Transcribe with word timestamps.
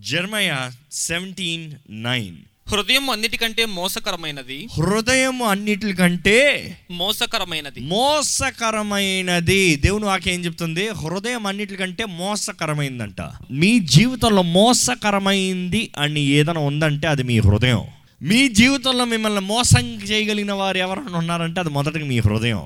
Jeremiah 0.00 0.54
seventeen 0.92 1.72
nine 1.90 2.36
హృదయం 2.68 3.10
అన్నిటికంటే 3.10 3.64
మోసకరమైనది. 3.66 4.68
హృదయం 4.76 5.42
అన్నిటికంటే 5.42 6.76
మోసకరమైనది. 6.90 7.80
మోసకరమైనది. 7.80 9.76
దేవుని 9.76 10.04
వాక్యం 10.04 10.34
ఏం 10.34 10.44
చెప్తుంది? 10.44 10.88
హృదయం 10.88 11.46
అన్నిటికంటే 11.46 12.04
మోసకరమైందంట. 12.04 13.20
మీ 13.50 13.78
జీవితంలో 13.78 14.42
మోసకరమైంది 14.42 15.90
అని 15.98 16.20
ఏదైనా 16.20 16.60
ఉందంటే 16.60 17.08
అది 17.08 17.22
మీ 17.22 17.38
హృదయం. 17.38 17.84
మీ 18.22 18.48
జీవితంలో 18.48 19.04
మిమ్మల్ని 19.04 19.40
మోసం 19.40 19.86
చేయగలిగిన 19.86 20.52
వారు 20.52 20.78
ఎవరైనా 20.78 21.18
ఉన్నారంటే 21.18 21.60
అది 21.60 21.70
మొదటిగా 21.70 22.06
మీ 22.06 22.18
హృదయం. 22.18 22.62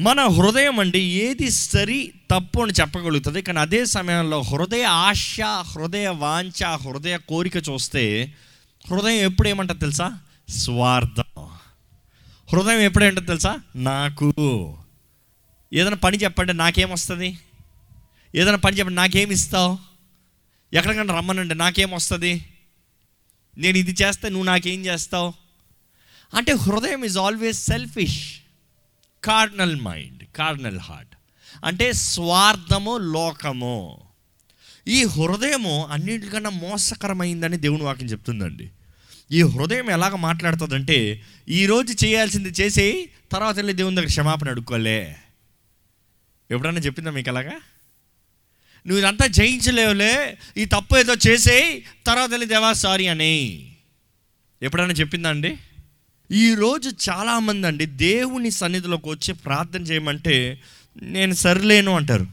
మన 0.00 0.26
హృదయం 0.26 0.80
అంటే 0.80 0.98
ఏది 0.98 1.50
సరి 1.50 2.12
తప్పు 2.30 2.60
అని 2.60 2.72
చెప్పగలుగుతుంది. 2.80 3.42
కానీ 3.42 3.58
అదే 3.58 3.84
సమయంలో 3.84 4.40
హృదయ 4.40 4.84
ఆశ 4.84 5.40
హృదయ 5.40 6.08
వాంఛ 6.08 6.64
హృదయ 6.64 7.16
కోరిక 7.16 7.56
చూస్తే 7.56 8.34
హృదయం 8.90 9.20
ఎప్పుడు 9.20 9.48
ఏమంటుంది 9.48 9.80
తెలుసా? 9.80 10.18
స్వార్థం. 10.48 11.46
హృదయం 12.52 12.78
ఎప్పుడేంటో 12.78 13.20
తెలుసా? 13.20 13.60
నాకు. 13.76 14.32
ఏదైనా 15.72 15.96
పని 15.96 16.16
చెప్పండి 16.16 16.52
నాకేమొస్తుంది? 16.52 17.38
ఏదైనా 18.34 18.58
పని 18.58 18.78
చెప్పండి 18.78 18.96
నాకేమి 18.96 19.34
ఇస్తావు 19.34 19.78
ఎక్కడికైనా 20.74 21.16
రమ్మనండి 21.16 21.54
నాకేమొస్తుంది? 21.54 22.44
నేను 23.58 23.78
ఇది 23.78 24.02
చేస్తే 24.02 24.28
నువ్వు 24.28 24.44
నాకేం 24.44 24.86
చేస్తావు? 24.86 25.32
అంటే 26.34 26.52
హృదయం 26.52 27.04
is 27.04 27.18
always 27.18 27.66
selfish 27.66 28.40
carnal 29.24 29.80
mind 29.80 30.22
carnal 30.36 30.78
heart 30.78 31.16
అంటే 31.64 31.92
స్వార్థము 31.92 32.98
లోకము. 32.98 34.00
ఈ 34.88 35.04
హృదయము 35.04 35.86
అన్నింటికన్నా 35.86 36.50
మోసకరమైందని 36.50 37.56
దేవుని 37.56 37.82
వాక్యం 37.82 38.08
చెప్తుందండి. 38.08 38.70
ఈ 39.32 39.42
హృదయం 39.42 39.90
ఎలాగ 39.90 40.16
మాట్లాడుతుందంటే 40.16 41.22
ఈరోజు 41.48 42.06
చేయాల్సింది 42.06 42.48
చేసి 42.48 43.10
తర్వాత 43.32 43.56
వెళ్ళి 43.56 43.72
దేవుని 43.72 43.96
దగ్గర 43.96 44.06
క్షమాపణ 44.06 44.48
అడుక్కోలే. 44.48 45.16
ఎప్పుడన్నా 46.50 46.80
చెప్పిందా 46.80 47.10
మీకు 47.10 47.30
అలాగా? 47.30 47.52
నువ్వు 48.86 48.98
ఇదంతా 48.98 49.26
జయించలేవులే 49.26 50.38
ఈ 50.56 50.64
తప్పు 50.64 50.96
ఏదో 50.96 51.14
చేసేయి 51.14 51.84
తర్వాత 52.06 52.30
వెళ్ళి 52.30 52.46
దేవా 52.46 52.72
సారీ 52.72 53.06
అని. 53.06 53.66
ఎప్పుడైనా 54.62 54.92
చెప్పిందా 54.92 55.28
అండి? 55.28 55.58
ఈరోజు 56.32 56.90
చాలామంది 57.10 57.66
అండి 57.66 57.86
దేవుని 57.86 58.50
సన్నిధిలోకి 58.50 59.08
వచ్చి 59.08 59.34
ప్రార్థన 59.34 59.82
చేయమంటే 59.82 60.60
నేను 61.02 61.34
సరిలేను 61.34 61.96
అంటారు. 61.96 62.26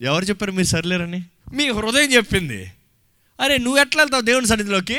ఎవరు 0.00 0.24
చెప్పారు 0.24 0.52
మీరు 0.52 0.66
సరిలేరని? 0.66 1.24
మీ 1.52 1.70
హృదయం 1.70 2.12
చెప్పింది. 2.12 2.72
అరే 3.40 3.58
నువ్వు 3.58 3.80
ఎట్లా 3.80 4.02
వెళ్తావు 4.02 4.22
దేవుని 4.22 4.46
సన్నిధిలోకి? 4.46 4.98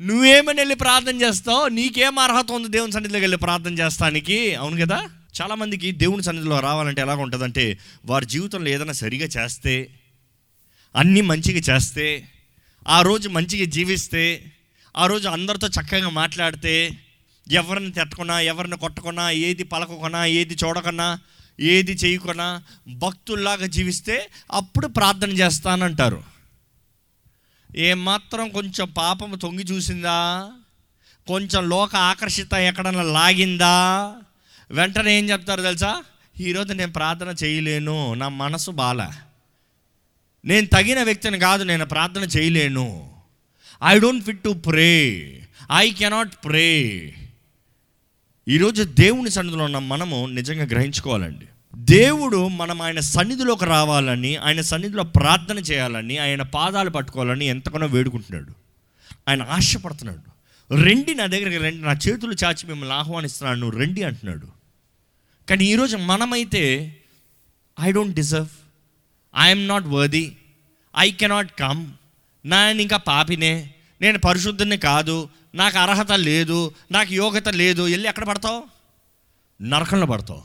నువ్వేమని 0.00 0.60
వెళ్ళి 0.60 0.74
ప్రార్థన 0.74 1.22
చేస్తావు? 1.22 1.68
నీకేం 1.68 2.18
అర్హత 2.18 2.52
ఉంది 2.52 2.68
దేవుని 2.68 2.92
సన్నిధిలోకి 2.92 3.22
వెళ్ళి 3.22 3.38
ప్రార్థన 3.38 3.78
చేస్తానికి? 3.78 4.54
అవును 4.54 4.86
కదా? 4.86 5.10
చాలామందికి 5.42 5.92
దేవుని 5.92 6.22
సన్నిధిలో 6.22 6.60
రావాలంటే 6.60 7.00
ఎలాగ 7.00 7.16
ఉంటుందంటే 7.16 7.78
వారి 8.04 8.26
జీవితంలో 8.26 8.70
ఏదైనా 8.70 8.92
సరిగా 8.92 9.26
చేస్తే 9.26 9.88
అన్నీ 10.96 11.20
మంచిగా 11.20 11.76
చేస్తే 11.76 12.28
ఆ 12.88 13.02
రోజు 13.02 13.28
మంచిగా 13.28 13.64
జీవిస్తే 13.64 14.52
ఆ 14.96 15.06
రోజు 15.06 15.28
అందరితో 15.28 15.68
చక్కగా 15.68 16.08
మాట్లాడితే 16.08 16.98
ఎవరిని 17.50 17.92
తిట్టకున్నా 17.92 18.40
ఎవరిని 18.40 18.76
కొట్టకున్నా 18.76 19.30
ఏది 19.30 19.62
పలకకున్నా 19.62 20.26
ఏది 20.26 20.54
చూడకున్నా 20.54 21.18
ఏది 21.60 21.92
చేయకున్నా 21.92 22.62
భక్తుల్లాగా 22.88 23.66
జీవిస్తే 23.66 24.30
అప్పుడు 24.52 24.86
ప్రార్థన 24.86 25.30
చేస్తానంటారు. 25.30 26.22
ఏమాత్రం 27.76 28.48
కొంచెం 28.48 28.88
పాపం 28.90 29.38
తొంగి 29.42 29.62
చూసిందా? 29.62 30.50
కొంచెం 31.26 31.68
లోక 31.68 31.96
ఆకర్షిత 31.96 32.54
ఎక్కడన్నా 32.54 33.02
లాగిందా? 33.02 34.12
వెంటనే 34.70 35.18
ఏం 35.18 35.30
చెప్తారు 35.30 35.62
తెలుసా? 35.62 36.02
ఈరోజు 36.40 36.72
నేను 36.72 36.92
ప్రార్థన 36.92 37.34
చేయలేను 37.44 38.14
నా 38.14 38.28
మనసు 38.28 38.70
బాల. 38.70 39.12
నేను 40.44 40.66
తగిన 40.66 41.02
వ్యక్తిని 41.02 41.38
కాదు 41.38 41.64
నేను 41.64 41.86
ప్రార్థన 41.86 42.22
చేయలేను. 42.22 43.11
I 43.84 43.98
don't 43.98 44.24
fit 44.24 44.42
to 44.42 44.52
pray 44.52 44.90
I 45.76 45.90
cannot 45.90 46.34
pray 46.44 46.68
ఈరోజు 48.48 48.82
దేవుని 48.82 49.30
సన్నిధిలో 49.30 49.64
ఉన్న 49.64 49.78
మనము 49.78 50.26
నిజంగా 50.26 50.64
గ్రహించుకోవాలండి. 50.64 51.46
దేవుడు 51.76 52.48
మనం 52.48 52.82
ఆయన 52.82 53.00
సన్నిధిలోకి 53.00 53.64
రావాలని 53.64 54.36
ఆయన 54.36 54.60
సన్నిధిలో 54.60 55.02
ప్రార్థన 55.02 55.58
చేయాలని 55.58 56.18
ఆయన 56.18 56.42
పాదాలు 56.42 56.90
పట్టుకోవాలని 56.90 57.46
ఎంతగానో 57.46 57.86
వేడుకుంటున్నాడు. 57.86 58.52
ఆయన 59.28 59.42
ఆశపడుతున్నాడు. 59.42 60.32
రెండి 60.82 61.14
నా 61.14 61.26
దగ్గరికి 61.26 61.56
రండి 61.56 61.82
నా 61.82 61.92
చేతులు 61.92 62.36
చాచి 62.44 62.66
మిమ్మల్ని 62.68 62.94
ఆహ్వానిస్తున్నాను 62.94 63.60
నువ్వు 63.60 63.80
రండి 63.80 64.02
అంటున్నాడు. 64.02 64.46
కానీ 65.48 65.64
ఈరోజు 65.64 65.96
మనమైతే 65.96 66.96
I 67.80 67.92
don't 67.92 68.14
deserve 68.14 68.48
I'm 69.38 69.68
not 69.68 69.86
worthy 69.86 70.36
I 70.98 71.10
cannot 71.10 71.58
come 71.58 71.86
నేను 72.44 72.82
ఇంకా 72.82 72.96
పాపినే 72.96 73.74
నేను 74.00 74.18
పరిశుద్ధుని 74.18 74.76
కాదు 74.76 75.28
నాకు 75.54 75.78
అర్హత 75.78 76.12
లేదు 76.12 76.74
నాకు 76.90 77.14
యోగ్యత 77.14 77.48
లేదు 77.48 77.82
వెళ్ళి 77.82 78.08
ఎక్కడ 78.08 78.24
పడతావు? 78.24 78.64
నరకంలో 79.62 80.06
పడతావు. 80.06 80.42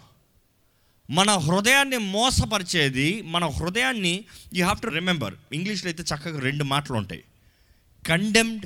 మన 1.09 1.31
హృదయాన్ని 1.31 1.97
మోసపరిచేది 1.97 3.21
మన 3.21 3.45
హృదయాన్ని 3.45 4.25
యూ 4.53 4.65
హ్యావ్ 4.65 4.81
టు 4.81 4.87
రిమెంబర్ 4.87 5.35
ఇంగ్లీష్లో 5.53 5.89
అయితే 5.89 6.03
చక్కగా 6.03 6.39
రెండు 6.39 6.63
మాటలు 6.63 6.97
ఉంటాయి. 6.97 7.23
కండెమ్డ్ 8.07 8.65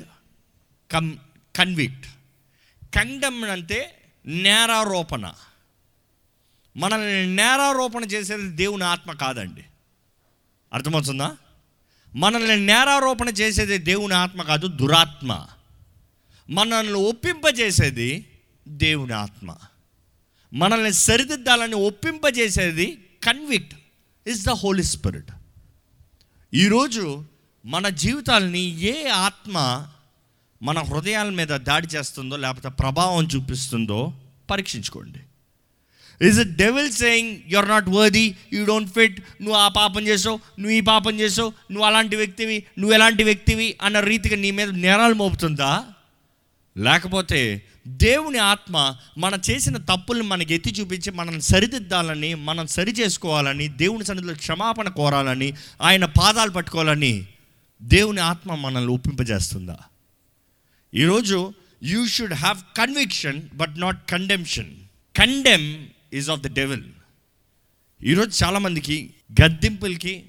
కమ్ 0.92 1.16
కన్విక్ట్ 1.56 2.06
కండెమ్డ్ 2.94 3.50
అంటే 3.50 4.08
నేరారోపణ. 4.26 5.32
మనల్ని 6.76 7.36
నేరారోపణ 7.36 8.04
చేసేది 8.04 8.48
దేవుని 8.48 8.84
ఆత్మ 8.84 9.12
కాదండి. 9.12 9.64
అర్థమవుతుందా? 10.72 11.36
మనల్ని 12.14 12.66
నేరారోపణ 12.66 13.28
చేసేది 13.28 13.78
దేవుని 13.78 14.14
ఆత్మ 14.14 14.42
కాదు 14.42 14.66
దురాత్మ. 14.66 15.46
మనల్ని 16.50 16.92
ఒప్పింపజేసేది 16.92 18.26
దేవుని 18.68 19.12
ఆత్మ. 19.12 19.54
మనల్ని 20.52 20.92
సరిదిద్దాలని 20.92 21.74
ఒప్పింపజేసేది 21.74 23.04
convict 23.24 23.74
is 24.26 24.46
the 24.46 24.50
Holy 24.50 24.82
Spirit 24.82 25.30
ఈరోజు 26.54 27.24
మన 27.64 27.88
జీవితాలని 27.88 28.80
ఏ 28.80 29.08
ఆత్మ 29.08 29.86
మన 30.62 30.78
హృదయాల 30.78 31.28
మీద 31.28 31.48
దాడి 31.48 31.86
చేస్తుందో 31.86 32.36
లేకపోతే 32.36 32.68
ప్రభావం 32.68 33.24
చూపిస్తుందో 33.24 34.14
పరీక్షించుకోండి. 34.50 35.18
Is 36.26 36.38
it 36.38 36.56
devil 36.56 36.92
saying 36.92 37.38
you 37.48 37.58
are 37.58 37.68
not 37.68 37.88
worthy 37.88 38.34
you 38.52 38.64
don't 38.64 38.92
fit 38.92 39.20
నువ్వు 39.20 39.56
ఆ 39.56 39.68
పాపం 39.68 40.06
చేసావు 40.06 40.40
నువ్వు 40.58 40.70
ఈ 40.70 40.80
పాపం 40.80 41.20
చేసావు 41.20 41.52
నువ్వు 41.70 41.86
అలాంటి 41.86 42.16
వ్యక్తివి 42.16 42.64
నువ్వు 42.78 42.94
ఎలాంటి 42.94 43.24
వ్యక్తివి 43.24 43.76
అన్న 43.82 44.00
రీతిగా 44.00 44.36
నీ 44.36 44.50
మీద 44.50 44.68
నేరాలు 44.70 45.14
మోపుతుందా? 45.14 45.84
లేకపోతే 46.78 47.62
దేవుని 47.88 48.38
ఆత్మ 48.38 48.96
మన 49.18 49.38
చేసిన 49.50 49.76
తప్పుల్ని 49.76 50.24
మనకి 50.24 50.54
ఎత్తి 50.54 50.70
చూపించి 50.70 51.10
మనం 51.10 51.40
సరిదిద్దాలని 51.40 52.34
మనం 52.34 52.66
సరి 52.66 52.92
చేసుకోవాలని 52.92 53.68
దేవుని 53.68 54.04
సన్నిధిలో 54.04 54.34
క్షమాపణ 54.34 54.88
కోరాలని 54.88 55.54
ఆయన 55.80 56.04
పాదాలు 56.04 56.50
పట్టుకోవాలని 56.50 57.26
దేవుని 57.82 58.20
ఆత్మ 58.20 58.54
మనల్ని 58.54 58.92
ఒప్పింపజేస్తుందా? 58.92 59.76
ఈరోజు 60.94 61.54
you 61.82 62.06
should 62.06 62.34
have 62.34 62.58
conviction 62.76 63.42
but 63.54 63.80
not 63.80 64.10
condemnation 64.10 64.70
condemn 65.18 65.86
is 66.12 66.30
of 66.30 66.40
the 66.40 66.54
devil 66.54 66.84
ఈరోజు 68.02 68.44
చాలామందికి 68.44 69.14
గద్దింపులకి 69.42 70.24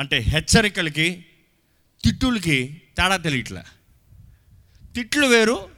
అంటే 0.00 0.18
హెచ్చరికలకి 0.18 1.26
తిట్టులకి 2.04 2.82
తేడా 2.96 3.16
తెలియట్లే. 3.16 3.62
తిట్లు 4.94 5.26
వేరు 5.26 5.70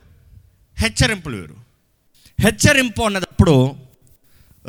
హెచ్చరింపులు 0.78 1.36
వేరు. 1.36 1.56
హెచ్చరింపు 2.40 3.02
అన్నదప్పుడు 3.02 3.76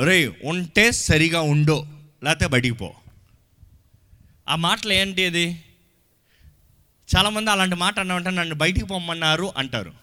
రే 0.04 0.40
ఉంటే 0.44 0.92
సరిగా 0.92 1.42
ఉండో 1.42 1.88
లేకపోతే 2.24 2.48
బయటికి 2.48 2.76
పో. 2.76 2.96
ఆ 4.50 4.56
మాటలు 4.56 4.94
ఏంటి 4.94 5.26
అది? 5.26 5.64
చాలామంది 7.18 7.52
అలాంటి 7.52 7.76
మాట 7.76 8.00
అన్నామంటే 8.00 8.30
నన్ను 8.30 8.56
బయటికి 8.56 8.86
పొమ్మన్నారు 8.86 9.54
అంటారు. 9.58 9.94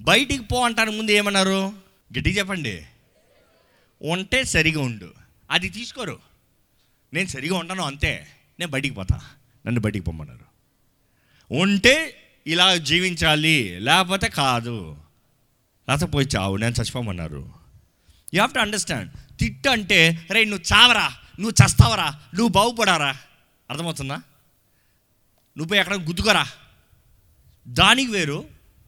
బయటికి 0.00 0.44
పో 0.44 0.64
అంటారు 0.64 0.90
ముందు 0.90 1.10
ఏమన్నారు? 1.10 1.72
గట్టిగా 2.18 2.38
చెప్పండి. 2.38 2.86
ఉంటే 4.04 4.44
సరిగా 4.44 4.80
ఉండు. 4.80 5.14
అది 5.50 5.68
తీసుకోరు. 5.68 6.20
నేను 7.12 7.28
సరిగా 7.28 7.56
ఉంటాను 7.56 7.82
అంతే. 7.82 8.28
నేను 8.60 8.70
బయటికి 8.70 8.94
పోతా. 8.94 9.20
నన్ను 9.66 9.80
బయటికి 9.80 10.04
పొమ్మన్నారు. 10.04 10.44
ఉంటే 11.54 12.20
ఇలా 12.46 12.76
జీవించాలి 12.76 13.80
లేకపోతే 13.80 14.28
కాదు. 14.28 14.96
లేకపోతే 15.88 16.12
పోయి 16.12 16.28
చావు 16.36 16.56
నేను 16.56 16.74
చచ్చిపోమన్నారు. 16.80 17.36
యూ 17.36 18.40
హ్యావ్ 18.40 18.54
టు 18.54 18.58
అండర్స్టాండ్ 18.58 19.38
తిట్టు 19.40 19.68
అంటే 19.68 20.26
రే 20.30 20.44
నువ్వు 20.44 20.74
చావరా? 20.74 21.16
నువ్వు 21.40 21.66
చస్తావరా? 21.66 22.08
నువ్వు 22.34 22.48
బాగుపడారా? 22.48 23.16
అర్థమవుతుందా? 23.70 24.14
నువ్వు 25.56 25.66
పోయి 25.66 25.80
ఎక్కడ 25.80 25.94
గుద్దుకోరా? 25.94 26.46
దానికి 27.68 28.12
వేరు. 28.12 28.44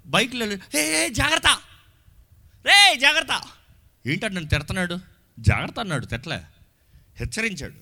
బైక్లో 0.06 0.46
హే 0.46 0.54
హే, 0.54 1.08
జాగ్రత్త. 1.10 1.46
రే 2.66 2.96
జాగ్రత్త. 3.00 3.42
ఏంటంటే 4.06 4.34
నన్ను 4.34 4.50
తిడుతున్నాడు? 4.50 4.98
జాగ్రత్త 5.40 5.80
అన్నాడు 5.80 6.06
తిట్లే 6.06 6.40
హెచ్చరించాడు. 7.16 7.74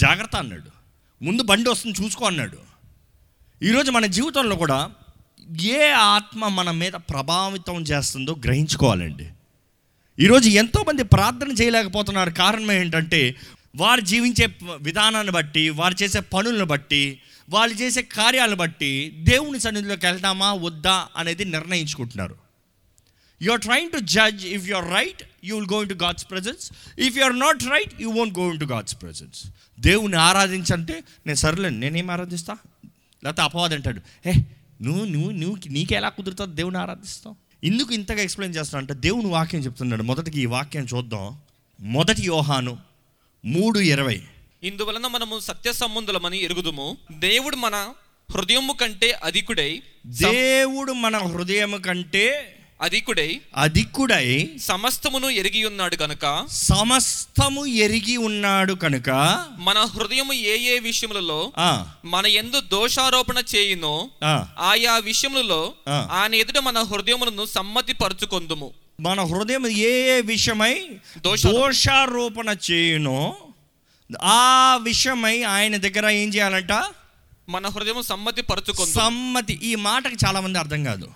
జాగ్రత్త 0.00 0.36
అన్నాడు. 0.36 0.70
ముందు 1.24 1.42
బండి 1.42 1.70
వస్తుంది 1.70 2.04
చూసుకో 2.04 2.26
అన్నాడు. 2.26 2.58
ఈరోజు 3.62 3.90
మన 3.90 4.06
జీవితంలో 4.06 4.56
కూడా 4.56 4.90
ఏ 5.60 5.90
ఆత్మ 5.90 6.48
మన 6.48 6.70
మీద 6.70 6.92
ప్రభావితం 6.92 7.82
చేస్తుందో 7.82 8.36
గ్రహించుకోవాలండి. 8.44 9.28
ఈరోజు 10.18 10.48
ఎంతోమంది 10.48 11.02
ప్రార్థన 11.02 11.52
చేయలేకపోతున్నారు. 11.52 12.30
కారణం 12.30 12.72
ఏంటంటే 12.72 13.36
వారు 13.76 14.00
జీవించే 14.00 14.58
విధానాన్ని 14.76 15.32
బట్టి 15.32 15.68
వారు 15.68 16.02
చేసే 16.02 16.20
పనులను 16.20 16.64
బట్టి 16.64 17.20
వాళ్ళు 17.50 17.76
చేసే 17.76 18.02
కార్యాలను 18.02 18.56
బట్టి 18.56 19.14
దేవుని 19.18 19.60
సన్నిధిలోకి 19.60 20.06
వెళ్దామా 20.06 20.52
వద్దా 20.52 21.08
అనేది 21.16 21.44
నిర్ణయించుకుంటున్నారు. 21.44 22.36
You 23.42 23.52
are 23.52 23.60
trying 23.60 23.90
to 23.90 23.98
judge 23.98 24.46
if 24.46 24.66
you 24.66 24.76
are 24.76 24.90
right 24.90 25.22
you 25.44 25.56
will 25.56 25.68
go 25.72 25.82
into 25.90 25.94
God's 25.94 26.30
presence 26.30 26.72
if 27.00 27.18
you 27.18 27.24
are 27.24 27.38
not 27.38 27.64
right 27.64 28.02
you 28.02 28.10
won't 28.10 28.38
go 28.38 28.50
into 28.60 28.64
God's 28.64 29.02
presence 29.02 29.46
దేవుని 29.80 30.16
ఆరాధించంటే 30.16 30.92
నేను 31.26 31.36
సర్లేను 31.36 31.78
నేనేం 31.78 32.10
ఆరాధిస్తా? 32.10 32.56
లేకపోతే 33.24 33.42
అపవాది 33.42 33.74
అంటాడు 33.74 34.28
ఏ 34.28 34.32
నువ్వు 34.82 35.04
నువ్వు 35.04 35.30
నువ్వు 35.30 35.68
నీకు 35.68 35.94
ఎలా 35.94 36.08
కుదురుతుంది 36.08 36.56
దేవుని 36.56 36.78
ఆరాధిస్తావు? 36.78 37.36
ఎందుకు 37.64 37.94
ఇంతగా 37.94 38.22
ఎక్స్ప్లెయిన్ 38.22 38.56
చేస్తున్నా 38.56 38.80
అంటే 38.80 38.94
దేవుని 38.94 39.26
వాక్యం 39.26 39.60
చెప్తున్నాడు. 39.60 40.02
మొదటికి 40.02 40.40
ఈ 40.40 40.46
వాక్యం 40.46 40.86
చూద్దాం. 40.94 41.38
మొదటి 41.80 42.22
యోహాను 42.22 42.78
మూడు 43.44 43.78
ఇరవై. 43.78 44.22
ఇందువలన 44.62 45.06
మనము 45.06 45.38
సత్య 45.38 45.72
సంబంధులమని 45.72 46.42
ఎరుగుదుము. 46.42 46.96
దేవుడు 47.12 47.56
మన 47.56 47.94
హృదయము 48.30 48.72
కంటే 48.72 49.12
అధికుడై 49.12 49.82
దేవుడు 50.06 50.92
మన 50.92 51.18
హృదయం 51.18 51.80
కంటే 51.80 52.57
అధికుడై 52.80 53.40
అధికుడై 53.56 54.50
సమస్తమును 54.60 55.30
ఎరిగి 55.30 55.64
ఉన్నాడు 55.64 55.96
గనుక. 56.02 56.46
సమస్తము 56.52 57.66
ఎరిగి 57.66 58.16
ఉన్నాడు 58.16 58.72
కనుక. 58.74 59.10
మన 59.58 59.78
హృదయము 59.78 60.32
ఏ 60.32 60.58
ఏ 60.58 60.78
విషయములలో 60.78 61.52
మన 62.04 62.26
ఎందు 62.26 62.60
దోషారోపణ 62.60 63.42
చేయునో 63.54 64.08
ఆ, 64.24 64.46
ఆయా 64.58 64.96
విషయములలో. 64.96 65.74
ఆయన 66.10 66.34
ఎదుట 66.34 66.58
మన 66.58 66.78
హృదయములను 66.82 67.44
సమ్మతి 67.46 67.92
పరుచుకొందుము 67.92 68.70
మన 69.00 69.20
హృదయం 69.22 69.66
ఏ 69.66 70.16
ఏ 70.16 70.20
విషయమై 70.20 70.74
దోష- 71.18 71.50
దోషారోపణ 71.52 72.56
చేయునో 72.70 73.36
ఆ 74.22 74.76
విషయమై 74.82 75.42
ఆయన 75.42 75.76
దగ్గర 75.76 76.08
ఏం 76.08 76.28
చేయాలంట? 76.28 76.72
మన 77.48 77.68
హృదయం 77.68 78.02
సమ్మతి 78.02 78.42
పరుచుకొందు 78.42 78.92
సమ్మతి 78.92 79.58
ఈ 79.62 79.74
మాటకి 79.74 80.16
చాలామంది 80.26 80.58
అర్థం 80.58 80.84
కాదు. 80.84 81.08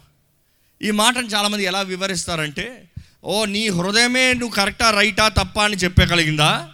ఈ 0.83 0.91
మాటను 0.91 1.27
చాలామంది 1.27 1.65
ఎలా 1.65 1.81
వివరిస్తారంటే 1.81 2.89
ఓ 3.25 3.45
నీ 3.45 3.69
హృదయమే 3.69 4.35
నువ్వు 4.35 4.57
కరెక్టా 4.57 4.91
రైటా 4.91 5.29
తప్ప 5.29 5.61
అని 5.61 5.77
చెప్పగలిగిందా? 5.77 6.71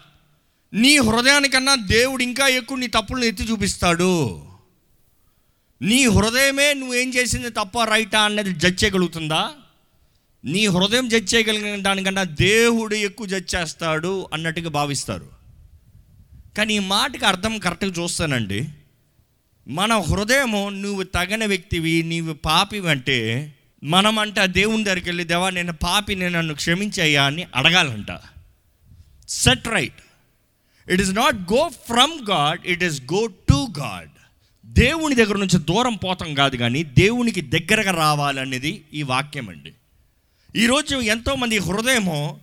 నీ 0.73 0.99
హృదయానికన్నా 0.99 1.75
దేవుడు 1.75 2.23
ఇంకా 2.23 2.49
ఎక్కువ 2.49 2.79
నీ 2.79 2.87
తప్పులను 2.87 3.25
ఎత్తి 3.25 3.45
చూపిస్తాడు. 3.45 4.43
నీ 5.83 6.07
హృదయమే 6.07 6.75
నువ్వేం 6.75 7.15
చేసింది 7.15 7.51
తప్ప 7.51 7.85
రైటా 7.85 8.21
అన్నది 8.21 8.53
జడ్జ్ 8.53 8.85
చేయగలుగుతుందా? 8.85 9.51
నీ 10.45 10.67
హృదయం 10.67 11.09
జడ్జ్ 11.09 11.35
చేయగలిగిన 11.35 11.83
దానికన్నా 11.83 12.23
దేవుడు 12.23 12.95
ఎక్కువ 12.95 13.27
జడ్జ్ 13.27 13.55
చేస్తాడు 13.55 14.29
అన్నట్టుగా 14.33 14.71
భావిస్తారు. 14.71 15.29
కానీ 16.57 16.75
ఈ 16.75 16.79
మాటకి 16.79 17.27
అర్థం 17.27 17.59
కరెక్ట్గా 17.59 17.91
చూస్తానండి. 17.91 18.69
మన 19.69 19.99
హృదయము 19.99 20.69
నువ్వు 20.69 21.03
తగని 21.03 21.47
వ్యక్తివి 21.47 22.03
నీవు 22.03 22.33
పాపివంటే 22.33 23.31
అంటే 23.31 23.55
మనం 23.85 24.19
అంటే 24.19 24.47
దేవుని 24.47 24.85
దగ్గరికి 24.85 25.09
వెళ్ళి 25.09 25.25
దేవా 25.25 25.51
నేను 25.51 25.73
పాపి 25.73 26.15
నేను 26.15 26.39
నన్ను 26.39 26.55
క్షమించయ్యా 26.55 27.25
అని 27.25 27.47
అడగాలంట. 27.55 28.19
Set 29.29 29.69
right 29.69 29.95
it 30.91 31.01
is 31.01 31.15
not 31.15 31.35
go 31.35 31.69
from 31.69 32.31
God 32.31 32.67
it 32.67 32.85
is 32.85 33.03
go 33.03 33.27
to 33.27 33.67
God 33.79 34.11
దేవుని 34.67 35.15
దగ్గర 35.15 35.37
నుంచి 35.37 35.59
దూరం 35.59 35.95
పోతాం 35.95 36.35
కాదు 36.35 36.57
కానీ 36.57 36.85
దేవునికి 36.85 37.41
దగ్గరగా 37.41 37.91
రావాలనేది 37.91 38.85
ఈ 38.95 39.03
వాక్యం 39.03 39.49
అండి. 39.49 39.73
ఈరోజు 40.57 40.97
ఎంతోమంది 40.97 41.59
హృదయము 41.59 42.41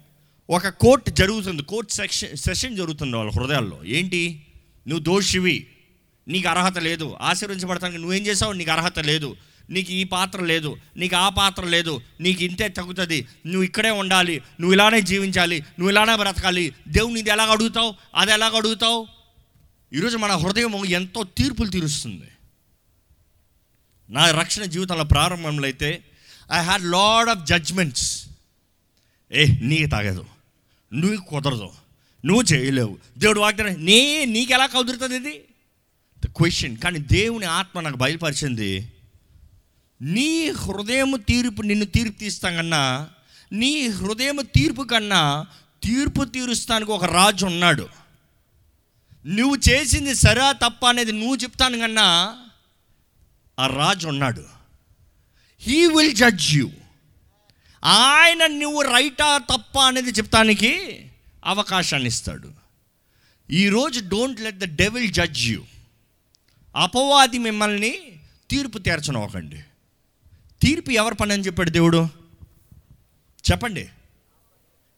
ఒక 0.49 0.67
కోర్ట్ 0.67 1.09
జరుగుతుంది 1.09 1.63
కోర్ట్ 1.63 1.91
సెక్షన్ 1.91 2.37
సెషన్ 2.37 2.77
జరుగుతుంది 2.77 3.17
వాళ్ళ 3.17 3.31
హృదయాల్లో. 3.31 3.79
ఏంటి? 3.85 4.45
నువ్వు 4.87 5.03
దోషివి. 5.03 5.67
నీకు 6.27 6.49
అర్హత 6.49 6.77
లేదు. 6.77 7.15
ఆశీర్వించబడతానికి 7.21 8.01
నువ్వేం 8.01 8.25
చేసావు? 8.25 8.53
నీకు 8.53 8.71
అర్హత 8.71 8.99
లేదు. 8.99 9.35
నీకు 9.69 9.91
ఈ 9.91 10.03
పాత్ర 10.03 10.41
లేదు 10.41 10.77
నీకు 10.97 11.15
ఆ 11.15 11.29
పాత్ర 11.29 11.65
లేదు 11.65 12.01
నీకు 12.21 12.43
ఇంతే 12.43 12.67
తగ్గుతుంది. 12.67 13.27
నువ్వు 13.45 13.63
ఇక్కడే 13.63 13.89
ఉండాలి 13.89 14.41
నువ్వు 14.59 14.73
ఇలానే 14.73 15.01
జీవించాలి 15.01 15.59
నువ్వు 15.59 15.89
ఇలానే 15.89 16.15
బ్రతకాలి. 16.15 16.73
దేవుని 16.87 17.19
ఇది 17.19 17.29
ఎలాగ 17.29 17.51
అడుగుతావు? 17.51 17.95
అది 18.15 18.31
ఎలాగ 18.31 18.57
అడుగుతావు? 18.57 19.07
ఈరోజు 19.93 20.17
మన 20.17 20.31
హృదయం 20.31 20.85
ఎంతో 20.85 21.23
తీర్పులు 21.23 21.69
తీరుస్తుంది. 21.69 22.27
నా 24.09 24.31
రక్షణ 24.31 24.63
జీవితంలో 24.63 25.03
ప్రారంభంలో 25.03 25.63
అయితే 25.63 26.03
I 26.53 26.63
had 26.63 26.83
lot 26.83 27.29
of 27.29 27.45
judgements 27.45 28.27
ఏ 29.31 29.45
నీకు 29.61 29.89
తాగదు. 29.89 30.25
నువ్వు 30.93 31.17
కుదరదు. 31.17 31.69
నువ్వు 32.25 32.43
చేయలేవు. 32.53 32.97
దేవుడు 33.17 33.39
వాగ్దానం 33.39 33.85
నీ 33.85 34.25
నీకు 34.25 34.53
ఎలా 34.53 34.65
కుదురుతుంది 34.65 35.15
ఇది? 35.15 35.41
ద 36.25 36.27
క్వశ్చన్ 36.27 36.77
కానీ 36.77 36.99
దేవుని 36.99 37.45
ఆత్మ 37.45 37.79
నాకు 37.79 37.97
బయలుపరిచింది 37.97 38.91
నీ 40.01 40.49
హృదయం 40.49 41.15
తీర్పు 41.15 41.61
నిన్ను 41.61 41.85
తీర్పు 41.85 42.19
తీస్తాం 42.19 42.55
కన్నా 42.55 43.09
నీ 43.53 43.87
హృదయం 43.87 44.35
తీర్పు 44.35 44.81
కన్నా 44.81 45.47
తీర్పు 45.83 46.23
తీరుస్తానికి 46.23 46.91
ఒక 46.91 47.05
రాజు 47.05 47.45
ఉన్నాడు. 47.45 47.89
నువ్వు 49.25 49.55
చేసింది 49.69 50.15
సరా 50.15 50.51
తప్ప 50.51 50.85
అనేది 50.85 51.11
నువ్వు 51.11 51.35
చెప్తాను 51.35 51.77
కన్నా 51.79 52.07
ఆ 53.59 53.67
రాజు 53.67 54.07
ఉన్నాడు. 54.07 54.45
హీ 55.59 55.85
విల్ 55.85 56.15
జడ్జ్ 56.15 56.55
యూ 56.55 56.71
ఆయన 57.83 58.45
నువ్వు 58.45 58.81
రైటా 58.81 59.37
తప్ప 59.37 59.79
అనేది 59.79 60.11
చెప్తానికి 60.11 60.71
అవకాశాన్ని 61.45 62.07
ఇస్తాడు. 62.07 62.51
ఈరోజు 63.51 63.99
don't 63.99 64.41
let 64.41 64.57
the 64.57 64.63
devil 64.63 65.11
judge 65.11 65.47
you 65.47 65.63
అపవాది 66.75 67.37
మిమ్మల్ని 67.37 67.93
తీర్పు 68.49 68.77
తీర్చనవ్వకండి 68.77 69.63
తీర్పు 70.65 70.91
ఎవరి 70.91 71.15
పని 71.15 71.33
అని 71.33 71.43
చెప్పాడు 71.43 71.69
దేవుడు? 71.69 72.07
చెప్పండి. 73.51 73.89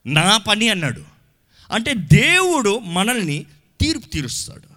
నా 0.05 0.37
పని 0.37 0.69
అన్నాడు. 0.69 1.03
అంటే 1.71 1.93
దేవుడు 1.93 2.79
మనల్ని 2.79 3.45
తీర్పు 3.81 4.05
తీరుస్తాడు. 4.05 4.67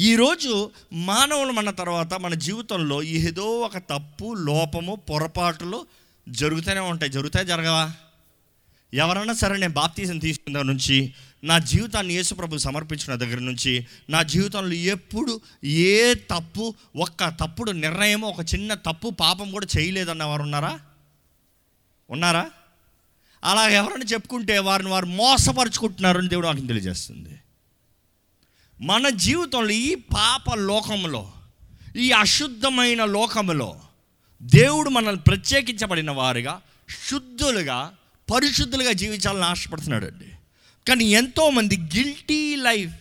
ఈరోజు 0.00 0.70
మానవులు 0.92 1.52
మన 1.52 1.70
తర్వాత 1.70 2.14
మన 2.14 2.34
జీవితంలో 2.34 3.02
ఏదో 3.02 3.60
ఒక 3.60 3.78
తప్పు 3.78 4.34
లోపము 4.34 4.94
పొరపాటులు 4.94 5.86
జరుగుతూనే 6.28 6.80
ఉంటాయి. 6.80 7.12
జరుగుతాయి 7.12 7.46
జరగవా? 7.46 7.92
ఎవరైనా 8.94 9.34
సరే 9.34 9.56
నేను 9.56 9.72
బాప్తీసం 9.72 10.18
తీసుకున్న 10.18 10.62
నుంచి 10.62 11.14
నా 11.44 11.58
జీవితాన్ని 11.58 12.14
యేసుప్రభు 12.14 12.56
సమర్పించిన 12.56 13.14
దగ్గర 13.14 13.38
నుంచి 13.38 13.86
నా 14.10 14.22
జీవితంలో 14.22 14.72
ఎప్పుడు 14.72 15.40
ఏ 15.64 16.14
తప్పు 16.14 16.74
ఒక్క 16.96 17.28
తప్పుడు 17.28 17.70
నిర్ణయం 17.70 18.20
ఒక 18.20 18.54
చిన్న 18.54 18.74
తప్పు 18.74 19.08
పాపం 19.08 19.50
కూడా 19.50 19.66
చేయలేదన్న 19.78 20.24
వారు 20.24 20.42
ఉన్నారా? 20.42 20.80
ఉన్నారా? 22.10 22.50
అలా 23.44 23.68
ఎవరైనా 23.68 24.04
చెప్పుకుంటే 24.12 24.58
వారిని 24.58 24.90
వారు 24.90 25.06
మోసపరుచుకుంటున్నారని 25.06 26.28
దేవుడు 26.28 26.46
నాకు 26.46 26.60
తెలియజేస్తుంది. 26.60 27.38
మన 28.80 29.08
జీవితంలో 29.08 29.70
ఈ 29.70 29.94
పాప 29.94 30.54
లోకంలో 30.54 31.32
ఈ 31.96 32.10
అశుద్ధమైన 32.10 33.04
లోకములో 33.04 33.80
దేవుడు 34.42 34.90
మనల్ని 34.90 35.22
ప్రత్యేకించబడిన 35.22 36.10
వారుగా 36.10 36.60
శుద్ధులుగా 37.10 37.94
పరిశుద్ధులుగా 38.34 38.92
జీవించాలని 38.92 39.44
ఆశపడుతున్నాడు 39.44 40.06
అండి 40.06 40.31
కానీ 40.88 41.04
ఎంతోమంది 41.04 41.76
గిల్టీ 41.76 42.56
లైఫ్ 42.56 42.92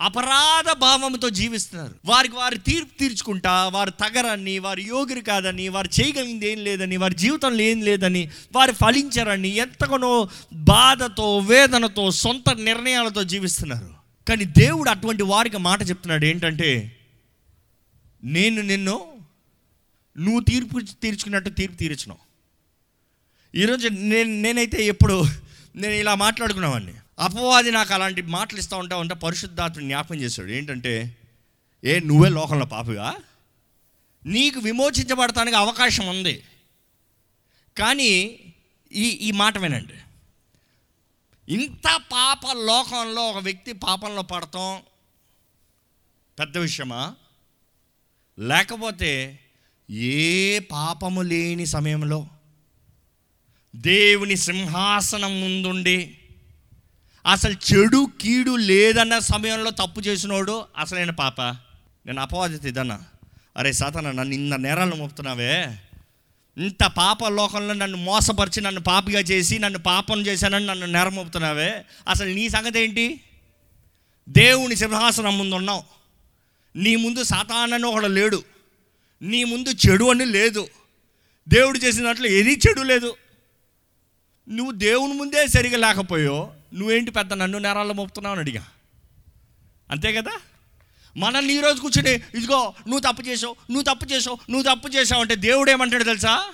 అపరాధ 0.00 0.78
భావంతో 0.78 1.28
జీవిస్తున్నారు. 1.30 1.94
వారికి 2.04 2.34
వారి 2.34 2.58
తీర్పు 2.58 2.98
తీర్చుకుంటా 2.98 3.68
వారు 3.68 3.90
తగరని 3.90 4.58
వారు 4.58 4.80
యోగిరి 4.80 5.20
కాదని 5.20 5.68
వారు 5.68 5.88
చేయగలిగింది 6.00 6.52
ఏం 6.52 6.64
లేదని 6.64 6.96
వారి 6.96 7.14
జీవితంలో 7.14 7.60
ఏం 7.60 7.82
లేదని 7.82 8.30
వారు 8.52 8.72
ఫలించరని 8.72 9.48
ఎంతగానో 9.48 10.28
బాధతో 10.52 11.38
వేదనతో 11.38 12.10
సొంత 12.10 12.50
నిర్ణయాలతో 12.50 13.22
జీవిస్తున్నారు. 13.22 13.94
కానీ 14.28 14.44
దేవుడు 14.44 14.90
అటువంటి 14.90 15.22
వారికి 15.22 15.56
మాట 15.56 15.82
చెప్తున్నాడు 15.88 16.24
ఏంటంటే 16.24 16.96
నేను 18.24 18.62
నిన్ను 18.62 18.96
నువ్వు 20.18 20.40
తీర్పు 20.40 20.80
తీర్చుకున్నట్టు 21.02 21.50
తీర్పు 21.50 21.76
తీర్చున్నావు 21.76 22.22
ఈరోజు 23.58 23.88
నేను 23.88 24.30
నేనైతే 24.42 24.84
ఎప్పుడు 24.84 25.24
నేను 25.76 25.92
ఇలా 25.92 26.14
మాట్లాడుకునేవాడిని 26.14 26.94
అపవాది 27.18 27.70
నాకు 27.70 27.94
అలాంటి 27.94 28.22
మాటలు 28.22 28.58
ఇస్తూ 28.58 28.76
ఉంటా 28.76 28.96
ఉంటే 28.96 29.14
పరిశుద్ధాత్మ 29.14 29.80
జ్ఞాపం 29.80 30.16
చేశాడు. 30.16 30.48
ఏంటంటే 30.48 31.16
ఏ 31.84 32.00
నువ్వే 32.00 32.28
లోకంలో 32.28 32.66
పాపగా 32.66 33.16
నీకు 34.26 34.58
విమోచించబడటానికి 34.60 35.56
అవకాశం 35.56 36.06
ఉంది. 36.06 36.44
కానీ 37.78 38.38
ఈ 38.92 39.08
ఈ 39.08 39.30
మాట 39.30 39.58
వినండి. 39.58 39.94
ఇంత 41.48 42.00
పాప 42.12 42.40
లోకంలో 42.52 43.22
ఒక 43.30 43.42
వ్యక్తి 43.42 43.72
పాపంలో 43.72 44.22
పడటం 44.22 44.82
పెద్ద 46.38 46.58
విషయమా? 46.58 47.14
లేకపోతే 48.38 49.38
ఏ 49.90 50.58
పాపము 50.58 51.22
లేని 51.22 51.66
సమయంలో 51.66 52.28
దేవుని 53.76 54.36
సింహాసనం 54.36 55.40
ముందుండి 55.40 56.18
అసలు 57.30 57.52
చెడు 57.52 58.08
కీడు 58.20 58.56
లేదన్న 58.56 59.18
సమయంలో 59.18 59.70
తప్పు 59.70 60.00
చేసినోడు 60.00 60.64
అసలైన 60.78 61.10
పాప. 61.10 61.40
నేను 61.42 62.20
అపవాదిత 62.20 62.64
ఇదన్నా 62.64 63.00
అరే 63.56 63.72
సాతన 63.72 64.10
నన్ను 64.10 64.34
ఇంత 64.34 64.54
నేరాలను 64.54 64.96
మోపుతున్నావే. 64.96 65.78
ఇంత 66.58 66.86
పాప 66.86 67.26
లోకంలో 67.26 67.74
నన్ను 67.74 67.98
మోసపరిచి 67.98 68.60
నన్ను 68.60 68.80
పాపిగా 68.80 69.20
చేసి 69.20 69.58
నన్ను 69.58 69.78
పాపం 69.78 70.20
చేశానని 70.20 70.66
నన్ను 70.66 70.86
నేరం 70.86 71.14
మోపుతున్నావే. 71.14 71.84
అసలు 72.08 72.28
నీ 72.28 72.48
సంగతి 72.48 72.80
ఏంటి? 72.80 73.20
దేవుని 74.28 74.76
సింహాసనం 74.76 75.38
ముందు 75.38 75.54
ఉన్నావు 75.54 75.84
నీ 76.76 76.96
ముందు 76.96 77.22
సాతానని 77.22 77.86
ఒకడు 77.86 78.06
లేడు. 78.06 78.42
నీ 79.22 79.44
ముందు 79.44 79.68
చెడు 79.68 80.04
అని 80.04 80.24
లేదు. 80.24 80.68
దేవుడు 81.48 81.78
చేసిన 81.78 82.04
దాంట్లో 82.04 82.26
ఏది 82.26 82.60
చెడు 82.68 82.82
లేదు. 82.82 83.16
నువ్వు 84.48 84.72
దేవుని 84.72 85.12
ముందే 85.12 85.46
సరిగా 85.46 85.76
లేకపోయో 85.76 86.52
నువ్వేంటి 86.74 87.10
పెద్ద 87.10 87.32
నన్ను 87.32 87.58
నేరాల్లో 87.58 87.94
మోపుతున్నావు 87.94 88.34
అని 88.34 88.40
అడిగా? 88.40 88.66
అంతే 89.90 90.12
కదా? 90.12 90.30
మనల్ని 91.16 91.54
ఈరోజు 91.54 91.80
కూర్చుని 91.80 92.10
ఇదిగో 92.14 92.74
నువ్వు 92.88 93.12
తప్పు 93.12 93.22
చేసావు 93.22 93.56
నువ్వు 93.70 93.94
తప్పు 93.94 94.12
చేసావు 94.12 94.38
నువ్వు 94.50 94.74
తప్పు 94.74 94.88
చేసావు 94.88 95.20
అంటే 95.20 95.34
దేవుడు 95.34 95.70
ఏమంటాడు 95.70 96.04
తెలుసా? 96.04 96.44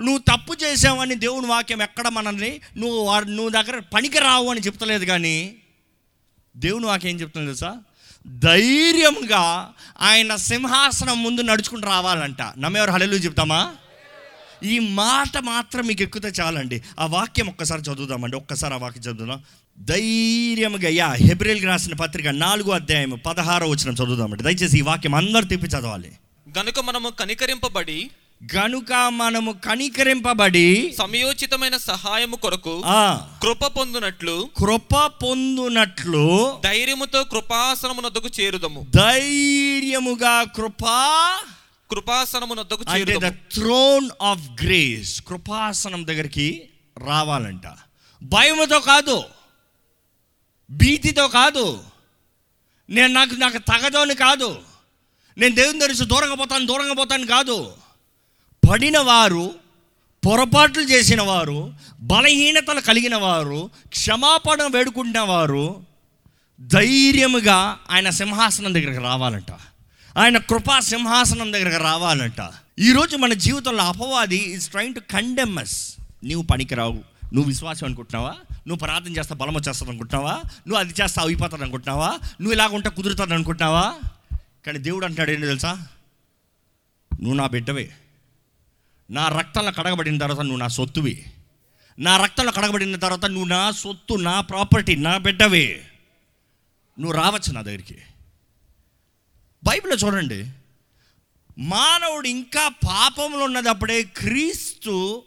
నువ్వు 0.00 0.18
తప్పు 0.18 0.64
చేసావని 0.64 1.14
దేవుని 1.14 1.46
వాక్యం 1.46 1.82
ఎక్కడ 1.82 2.08
మనల్ని 2.08 2.60
నువ్వు 2.76 2.98
వాడు 2.98 3.24
నువ్వు 3.24 3.50
దగ్గర 3.50 3.78
పనికి 3.78 4.18
రావు 4.18 4.50
అని 4.50 4.60
చెప్తలేదు 4.60 5.04
కానీ 5.04 5.56
దేవుని 6.56 6.86
వాక్యం 6.86 7.10
ఏం 7.10 7.20
చెప్తుంది 7.20 7.46
తెలుసా? 7.46 7.76
ధైర్యంగా 8.26 9.72
ఆయన 10.00 10.36
సింహాసనం 10.36 11.22
ముందు 11.22 11.40
నడుచుకుంటూ 11.40 11.88
రావాలంట. 11.88 12.42
నమ్మేవారు 12.58 12.90
హలెలు 12.90 13.14
చెప్తామా? 13.14 13.76
ఈ 14.64 14.78
మాట 14.78 15.38
మాత్రం 15.38 15.86
మీకు 15.86 16.02
ఎక్కితే 16.02 16.28
చాలండి. 16.28 16.82
ఆ 17.00 17.06
వాక్యం 17.06 17.48
ఒక్కసారి 17.48 17.82
చదువుదామండి. 17.82 18.36
ఒక్కసారి 18.36 18.74
ఆ 18.74 18.76
వాక్యం 18.76 19.02
చదువుదాం. 19.02 19.42
ధైర్యముగా 19.78 20.88
యా 20.88 21.12
హెబ్రిల్కి 21.12 21.66
రాసిన 21.66 21.94
పత్రిక 21.94 22.28
నాలుగో 22.28 22.72
అధ్యాయం 22.72 23.20
పదహారో 23.26 23.68
వచ్చిన 23.68 23.94
చదువుదామండి. 23.94 24.42
దయచేసి 24.42 24.78
ఈ 24.78 24.80
వాక్యం 24.80 25.14
అందరు 25.14 25.44
తిప్పి 25.44 25.66
చదవాలి. 25.66 26.12
గనుక 26.58 26.80
మనము 26.80 27.08
కనికరింపబడి 27.08 28.10
గనుక 28.56 28.92
మనము 29.08 29.52
కనికరింపబడి 29.52 30.94
సమయోచితమైన 30.98 31.76
సహాయము 31.76 32.36
కొరకు 32.36 32.82
ఆ 32.86 33.16
కృప 33.42 33.66
పొందునట్లు 33.66 34.48
కృప 34.58 35.10
పొందునట్లు 35.22 36.58
ధైర్యముతో 36.64 37.24
కృపాసనమునొద్దకు 37.24 38.28
చేరుదము. 38.40 38.86
ధైర్యముగా 38.94 40.42
కృపా 40.42 41.38
కృపాసనమునొద్దకు 41.90 42.84
అంటే 42.88 43.04
ద 43.04 43.08
చేరుదము. 43.08 43.30
థ్రోన్ 43.30 44.10
ఆఫ్ 44.22 44.64
గ్రేస్ 44.64 45.22
కృపాసనం 45.22 46.06
దగ్గరికి 46.06 46.68
రావాలంట. 47.04 47.62
భయముతో 48.22 48.80
కాదు 48.80 49.22
భీతితో 50.70 51.28
కాదు. 51.28 51.84
నేను 52.90 53.14
నాకు 53.14 53.34
నాకు 53.34 53.58
తగదోని 53.58 54.14
కాదు. 54.14 54.58
నేను 55.38 55.54
దేవుని 55.54 55.80
తెరిచి 55.80 56.06
దూరంగా 56.06 56.34
పోతాను 56.34 56.66
దూరంగా 56.66 56.92
పోతాను 56.92 57.26
కాదు. 57.26 57.72
పడిన 58.70 58.98
వారు 58.98 59.54
పొరపాట్లు 60.26 60.82
చేసిన 60.82 61.22
వారు 61.22 61.74
బలహీనతలు 62.00 62.80
కలిగిన 62.80 63.16
వారు 63.16 63.70
క్షమాపణ 63.88 64.62
వేడుకుంటున్న 64.62 65.20
వారు 65.20 65.84
ధైర్యముగా 66.60 67.78
ఆయన 67.90 68.10
సింహాసనం 68.10 68.74
దగ్గరికి 68.74 69.02
రావాలంట. 69.02 69.52
ఆయన 70.16 70.38
కృపా 70.38 70.80
సింహాసనం 70.80 71.52
దగ్గరకు 71.52 71.82
రావాలంట. 71.82 72.50
ఈరోజు 72.78 73.16
మన 73.16 73.32
జీవితంలో 73.32 73.84
అపవాది 73.84 74.36
ఈజ్ 74.36 74.68
ట్రైంగ్ 74.68 74.94
టు 74.94 75.00
కండెమ్మస్ 75.00 75.96
నీవు 76.24 76.42
పనికిరావు. 76.42 77.04
నువ్వు 77.34 77.44
విశ్వాసం 77.44 77.86
అనుకుంటున్నావా? 77.86 78.30
నువ్వు 78.52 78.76
ప్రార్థన 78.76 79.10
చేస్తా 79.10 79.34
బలం 79.34 79.56
వచ్చేస్తుంది 79.56 79.90
అనుకుంటున్నావా? 79.90 80.32
నువ్వు 80.32 80.76
అది 80.76 80.94
చేస్తా 81.02 81.22
అయిపోతుంది 81.22 81.62
అనుకుంటున్నావా? 81.62 82.08
నువ్వు 82.08 82.52
ఇలాగ 82.52 82.74
ఉంటే 82.74 82.88
కుదురుతుంది 82.88 83.34
అనుకుంటున్నావా? 83.34 83.98
కానీ 84.66 84.78
దేవుడు 84.78 85.04
అంటాడు 85.04 85.30
ఏంటి 85.30 85.46
తెలుసా? 85.46 85.72
నువ్వు 87.20 87.34
నా 87.34 87.46
బిడ్డవే. 87.46 87.90
నా 89.10 89.28
రక్తంలో 89.28 89.72
కడగబడిన 89.72 90.18
తర్వాత 90.18 90.40
నువ్వు 90.40 90.58
నా 90.58 90.68
సొత్తువి. 90.68 91.24
నా 91.98 92.16
రక్తంలో 92.16 92.52
కడగబడిన 92.52 92.96
తర్వాత 92.96 93.24
నువ్వు 93.24 93.48
నా 93.48 93.70
సొత్తు 93.70 94.14
నా 94.14 94.40
ప్రాపర్టీ 94.40 94.96
నా 94.96 95.18
బిడ్డవే. 95.18 95.86
నువ్వు 97.00 97.12
రావచ్చు 97.12 97.52
నా 97.52 97.62
దగ్గరికి. 97.62 97.98
బైబిల్లో 99.64 100.06
చూడండి 100.06 100.50
మానవుడు 101.58 102.28
ఇంకా 102.28 102.68
పాపంలో 102.68 103.44
ఉన్నదప్పుడే 103.44 104.02
క్రీస్తు 104.02 105.22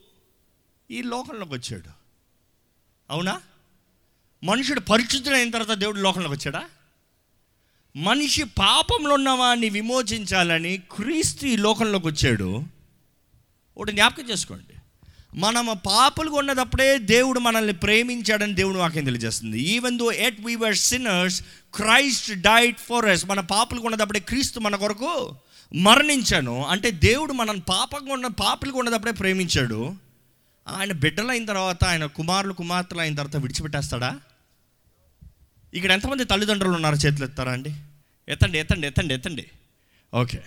ఈ 0.91 1.01
లోకంలోకి 1.01 1.53
వచ్చాడు. 1.53 1.89
అవునా? 3.09 3.41
మనుషుడు 4.43 4.79
పరిశుద్ధుడైన 4.79 5.51
తర్వాత 5.51 5.77
దేవుడు 5.77 5.99
లోకంలోకి 5.99 6.33
వచ్చాడా? 6.33 6.69
మనిషి 7.95 8.43
పాపంలో 8.43 9.13
ఉన్నవాడిని 9.13 9.69
విమోచించాలని 9.69 10.77
క్రీస్తు 10.77 11.45
ఈ 11.45 11.57
లోకంలోకి 11.57 12.07
వచ్చాడు. 12.07 12.63
ఒకటి 13.77 13.91
జ్ఞాపకం 13.91 14.29
చేసుకోండి. 14.29 14.78
మనము 15.35 15.73
పాపలు 15.73 16.29
ఉన్నదప్పుడే 16.29 16.97
దేవుడు 16.97 17.39
మనల్ని 17.39 17.73
ప్రేమించాడని 17.73 18.53
దేవుడు 18.53 18.77
వాక్యం 18.77 19.03
తెలియజేస్తుంది. 19.03 19.59
Even 19.59 19.99
though 19.99 20.11
at 20.11 20.41
we 20.41 20.55
were 20.55 20.75
sinners 20.75 21.43
Christ 21.73 22.31
died 22.31 22.79
for 22.79 23.05
us 23.05 23.25
మన 23.25 23.39
పాపలు 23.39 23.79
ఉన్నదప్పుడే 23.79 24.19
క్రీస్తు 24.19 24.59
మన 24.59 24.75
కొరకు 24.75 25.35
మరణించాను. 25.75 26.65
అంటే 26.65 26.91
దేవుడు 26.91 27.33
మనల్ని 27.33 27.63
పాపంగా 27.69 28.13
ఉన్న 28.13 28.27
పాపులుగా 28.27 28.77
ఉన్నదప్పుడే 28.77 29.11
ప్రేమించాడు. 29.11 29.95
ఆయన 30.67 30.91
బిడ్డలైన 30.91 31.45
తర్వాత 31.45 31.83
ఆయన 31.83 32.05
కుమారులు 32.05 32.53
కుమార్తెలు 32.53 33.01
అయిన 33.01 33.15
తర్వాత 33.15 33.41
విడిచిపెట్టేస్తాడా? 33.41 34.19
ఇక్కడ 35.73 35.91
ఎంతమంది 35.91 36.23
తల్లిదండ్రులు 36.23 36.75
ఉన్నారు 36.75 36.95
చేతులు 36.95 37.25
ఎత్తారా 37.25 37.51
అండి? 37.51 37.75
ఎత్తండి 38.29 38.59
ఎత్తండి 38.59 38.87
ఎత్తండి 38.87 39.13
ఎత్తండి. 39.13 39.45
ఓకే. 40.13 40.43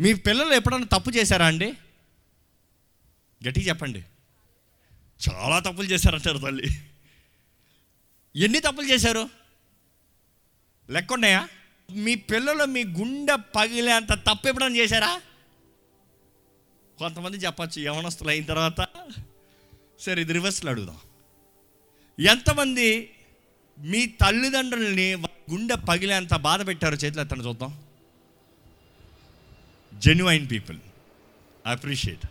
మీ 0.00 0.14
పిల్లలు 0.14 0.54
ఎప్పుడన్నా 0.54 0.98
తప్పు 0.98 1.10
చేశారా 1.10 1.46
అండి? 1.46 1.74
గట్టి 3.46 3.60
చెప్పండి. 3.68 4.04
చాలా 5.28 5.58
తప్పులు 5.58 5.86
చేశారంటారు 5.86 6.38
తల్లి. 6.38 6.64
ఎన్ని 8.36 8.60
తప్పులు 8.60 8.86
చేశారు? 8.86 9.28
లెక్క 10.90 11.12
ఉన్నాయా 11.12 11.48
మీ 11.90 12.14
పిల్లలు 12.14 12.64
మీ 12.64 12.84
గుండె 12.84 13.36
పగిలేంత 13.56 14.12
తప్పు 14.12 14.48
ఎప్పుడన్నా 14.48 14.78
చేశారా? 14.78 15.20
కొంతమంది 16.98 17.36
చెప్పచ్చు 17.36 17.82
యవనస్తులు 17.82 18.28
అయిన 18.28 18.44
తర్వాత. 18.44 18.88
సరే 20.00 20.22
ఇది 20.22 20.32
రివర్స్లో 20.32 20.70
అడుగుదాం. 20.70 20.98
ఎంతమంది 22.20 23.10
మీ 23.78 24.06
తల్లిదండ్రుల్ని 24.06 25.14
గుండె 25.50 25.74
పగిలేంత 25.74 26.34
బాధ 26.34 26.66
పెట్టారో 26.66 26.96
చేతులు 26.96 27.20
ఎత్తండి 27.20 27.44
చూద్దాం. 27.44 27.82
జెన్యున్ 29.94 30.50
పీపుల్ 30.50 30.78
అప్రిషియేట్ 31.66 32.26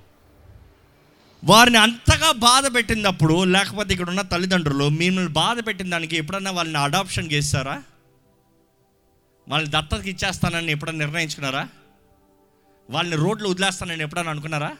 వారిని 1.43 1.77
అంతగా 1.77 2.31
బాధ 2.31 2.75
పెట్టినప్పుడు 2.75 3.43
లేకపోతే 3.43 3.93
ఇక్కడ 3.93 4.09
ఉన్న 4.09 4.21
తల్లిదండ్రులు 4.21 4.89
మిమ్మల్ని 4.89 5.31
బాధ 5.31 5.65
పెట్టిన 5.65 5.89
దానికి 5.89 6.17
ఎప్పుడన్నా 6.17 6.51
వాళ్ళని 6.51 6.77
అడాప్షన్ 6.77 7.31
చేస్తారా? 7.31 7.81
వాళ్ళని 9.47 9.71
దత్తతకి 9.71 10.09
ఇచ్చేస్తానని 10.09 10.71
ఎప్పుడన్నా 10.71 11.05
నిర్ణయించుకున్నారా? 11.05 11.67
వాళ్ళని 12.89 13.15
రోడ్లు 13.15 13.49
వదిలేస్తానని 13.49 14.03
ఎప్పుడన్నా 14.03 14.31
అనుకున్నారా? 14.31 14.71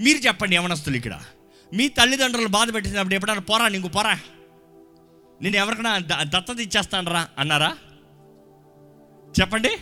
మీరు 0.00 0.18
చెప్పండి 0.18 0.56
యవనస్తులు 0.56 0.96
ఇక్కడ. 0.96 1.20
మీ 1.72 1.88
తల్లిదండ్రులు 1.88 2.48
బాధ 2.48 2.74
పెట్టినప్పుడు 2.74 3.14
ఎప్పుడన్నా 3.14 3.42
పోరా 3.42 3.68
నీకు 3.68 3.88
పోరా? 3.88 4.14
నేను 5.42 5.56
ఎవరికైనా 5.56 5.98
దత్తత 5.98 6.28
దత్తత 6.34 6.60
ఇచ్చేస్తానరా 6.60 7.28
అన్నారా? 7.38 7.76
చెప్పండి. 9.40 9.72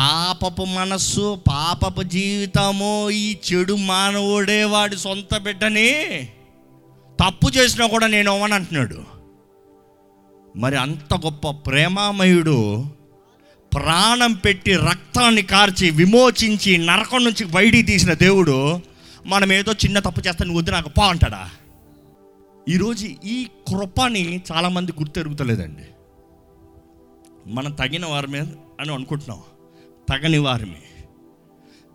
పాపపు 0.00 0.64
మనస్సు 0.64 1.40
పాపపు 1.48 2.02
జీవితము 2.02 3.10
ఈ 3.10 3.36
చెడు 3.52 3.74
మానవుడే 3.74 4.64
వాడి 4.64 4.96
సొంత 4.96 5.36
బిడ్డని 5.36 5.92
తప్పు 7.20 7.48
చేసినా 7.48 7.86
కూడా 7.86 8.06
నేను 8.06 8.32
అవ్వను 8.32 8.54
అంటున్నాడు. 8.54 9.04
మరి 10.56 10.76
అంత 10.76 11.14
గొప్ప 11.14 11.50
ప్రేమామయుడు 11.50 12.84
ప్రాణం 13.74 14.32
పెట్టి 14.32 14.76
రక్తాన్ని 14.76 15.42
కార్చి 15.42 15.90
విమోచించి 15.90 16.78
నరకం 16.78 17.24
నుంచి 17.24 17.44
బయటికి 17.44 17.82
తీసిన 17.82 18.12
దేవుడు 18.12 18.80
మనం 19.26 19.52
ఏదో 19.52 19.72
చిన్న 19.72 19.98
తప్పు 19.98 20.20
చేస్తే 20.20 20.44
నువ్వు 20.44 20.58
వద్దు 20.58 20.70
నాకు 20.70 20.88
పా 20.88 21.08
అంటాడా? 21.08 21.50
ఈరోజు 22.68 23.08
ఈ 23.24 23.48
కృపని 23.68 24.42
చాలామంది 24.52 24.92
గుర్తెరుగుతలేదండి. 24.92 25.84
మనం 27.46 27.72
తగిన 27.72 28.06
వారి 28.06 28.26
మీద 28.26 28.46
అని 28.80 28.92
అనుకుంటున్నాం. 28.92 29.40
తగని 30.10 30.38
వారిని 30.38 30.82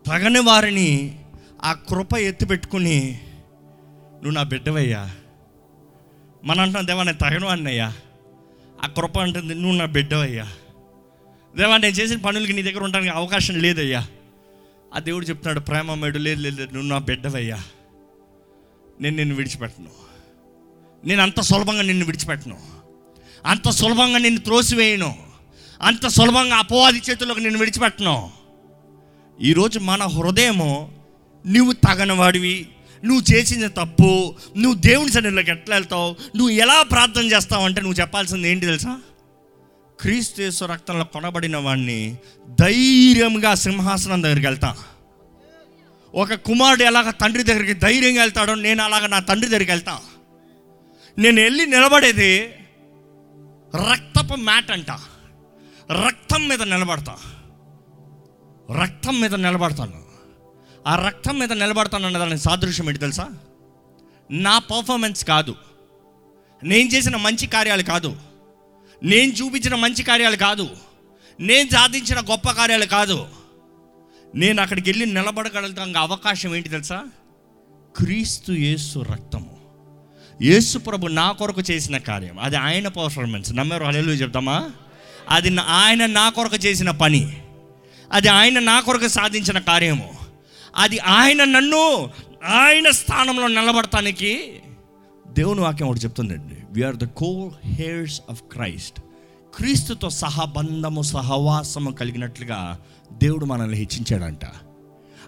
తగని 0.07 0.39
వారిని 0.39 1.19
ఆ 1.63 1.74
కృప 1.74 2.17
ఎత్తిపెట్టుకుని 2.17 3.19
నువ్వు 4.13 4.31
నా 4.31 4.43
బిడ్డవయ్యా. 4.43 5.15
మన 6.43 6.62
అంటున్నా 6.62 6.81
దేవా 6.81 7.03
నేను 7.03 7.17
తగను 7.17 7.48
అన్నయ్యా 7.48 7.93
ఆ 8.84 8.88
కృప 8.88 9.19
అంటుంది 9.19 9.55
నువ్వు 9.55 9.77
నా 9.77 9.86
బిడ్డవయ్యా. 9.86 10.51
దేవా 11.57 11.77
నేను 11.77 11.93
చేసిన 11.93 12.17
పనులకి 12.17 12.53
నీ 12.53 12.62
దగ్గర 12.62 12.84
ఉండడానికి 12.84 13.12
అవకాశం 13.12 13.60
లేదయ్యా. 13.60 14.07
ఆ 14.93 15.00
దేవుడు 15.00 15.25
చెప్తున్నాడు 15.25 15.60
ప్రేమ 15.60 15.93
మేడు 15.93 16.17
లేదు 16.17 16.41
లేదు 16.41 16.55
లేదు, 16.55 16.74
నువ్వు 16.74 16.89
నా 16.89 16.98
బిడ్డవయ్యా. 16.98 17.63
నేను 19.01 19.15
నిన్ను 19.15 19.36
విడిచిపెట్టను. 19.36 19.91
నేను 21.05 21.22
అంత 21.22 21.41
సులభంగా 21.41 21.81
నిన్ను 21.81 22.05
విడిచిపెట్టను. 22.05 22.57
అంత 23.45 23.69
సులభంగా 23.69 24.17
నిన్ను 24.17 24.41
త్రోసివేయను. 24.41 25.25
అంత 25.82 26.08
సులభంగా 26.08 26.55
అపవాది 26.55 27.01
చేతుల్లోకి 27.10 27.41
నేను 27.41 27.60
విడిచిపెట్టను. 27.60 28.32
ఈరోజు 29.41 29.79
మన 29.79 30.03
హృదయము 30.03 30.91
నువ్వు 31.48 31.74
తగనవాడివి 31.74 32.67
నువ్వు 33.05 33.34
చేసిన 33.34 33.67
తప్పు 33.67 34.36
నువ్వు 34.58 34.74
దేవుని 34.74 35.12
సన్నిధిలోకి 35.12 35.51
ఎట్లా 35.51 35.75
వెళ్తావు 35.75 36.15
నువ్వు 36.38 36.50
ఎలా 36.50 36.84
ప్రార్థన 36.84 37.22
చేస్తావు 37.22 37.65
అంటే 37.65 37.82
నువ్వు 37.82 38.01
చెప్పాల్సింది 38.01 38.50
ఏంటి 38.50 38.65
తెలుసా? 38.65 39.00
క్రీస్తు 40.01 40.65
రక్తంలో 40.65 41.05
కొనబడిన 41.05 41.58
వాడిని 41.58 42.17
ధైర్యంగా 42.60 43.55
సింహాసనం 43.55 44.24
దగ్గరికి 44.24 44.48
వెళ్తా. 44.48 44.77
ఒక 46.15 46.34
కుమారుడు 46.34 46.84
ఎలాగ 46.84 47.10
తండ్రి 47.10 47.44
దగ్గరికి 47.44 47.74
ధైర్యంగా 47.74 48.22
వెళ్తాడో 48.22 48.55
నేను 48.55 48.84
అలాగ 48.84 49.05
నా 49.05 49.20
తండ్రి 49.20 49.50
దగ్గరికి 49.50 49.72
వెళ్తా. 49.72 50.00
నేను 51.17 51.41
వెళ్ళి 51.41 51.65
నిలబడేది 51.65 52.53
రక్తపు 53.75 54.36
మ్యాట్ 54.36 54.72
అంట. 54.72 54.91
రక్తం 55.92 56.48
మీద 56.48 56.62
నిలబడతా. 56.62 57.15
రక్తం 58.82 59.22
మీద 59.22 59.36
నిలబడతాను. 59.36 60.06
ఆ 60.88 60.96
రక్తం 61.08 61.39
మీద 61.39 61.54
నిలబడతాను 61.54 62.06
అన్న 62.06 62.18
దానికి 62.18 62.38
సాదృశ్యం 62.38 62.88
ఏంటి 62.88 63.00
తెలుసా? 63.00 63.30
నా 64.32 64.60
పర్ఫార్మెన్స్ 64.60 65.25
కాదు. 65.25 65.56
నేను 66.63 66.89
చేసిన 66.89 67.15
మంచి 67.15 67.48
కార్యాలు 67.48 67.84
కాదు. 67.84 68.18
నేను 69.04 69.32
చూపించిన 69.32 69.75
మంచి 69.75 70.04
కార్యాలు 70.04 70.36
కాదు. 70.36 70.70
నేను 71.39 71.70
సాధించిన 71.70 72.20
గొప్ప 72.20 72.51
కార్యాలు 72.51 72.86
కాదు. 72.86 73.25
నేను 74.36 74.62
అక్కడికి 74.62 74.89
వెళ్ళి 74.89 75.06
నిలబడగలుగుతాం 75.06 75.98
అవకాశం 75.98 76.56
ఏంటి 76.56 76.70
తెలుసా? 76.70 77.04
క్రీస్తు 77.96 78.51
యేసు 78.51 79.00
రక్తము. 79.00 79.58
యేసు 80.42 80.77
ప్రభు 80.77 81.08
నా 81.08 81.32
కొరకు 81.32 81.62
చేసిన 81.62 81.98
కార్యం. 81.98 82.39
అది 82.39 82.56
ఆయన 82.56 82.88
పర్ఫార్మెన్స్ 82.88 83.54
నమ్మారు? 83.54 83.84
హల్లెలూయా 83.84 84.15
చెప్తామా? 84.15 84.72
అది 85.29 85.58
ఆయన 85.58 86.05
నా 86.05 86.29
కొరకు 86.29 86.55
చేసిన 86.55 86.91
పని. 86.91 87.38
అది 88.12 88.27
ఆయన 88.27 88.60
నా 88.60 88.79
కొరకు 88.79 89.08
సాధించిన 89.08 89.60
కార్యము. 89.60 90.13
అది 90.77 91.00
ఆయన 91.00 91.44
నన్ను 91.44 92.10
ఆయన 92.46 92.89
స్థానంలో 92.89 93.48
నిలబడటానికి 93.48 94.60
దేవుని 95.27 95.60
వాక్యం 95.60 95.88
ఒకటి 95.88 96.00
చెప్తుందండి. 96.00 96.55
We are 96.72 96.96
the 96.96 97.05
co 97.05 97.51
heirs 97.63 98.22
of 98.29 98.41
Christ 98.41 99.01
క్రీస్తుతో 99.55 100.10
సహబంధము 100.10 101.01
సహవాసము 101.01 101.91
కలిగినట్లుగా 101.91 102.79
దేవుడు 103.13 103.46
మనల్ని 103.46 103.77
హెచ్చించాడంట. 103.77 104.46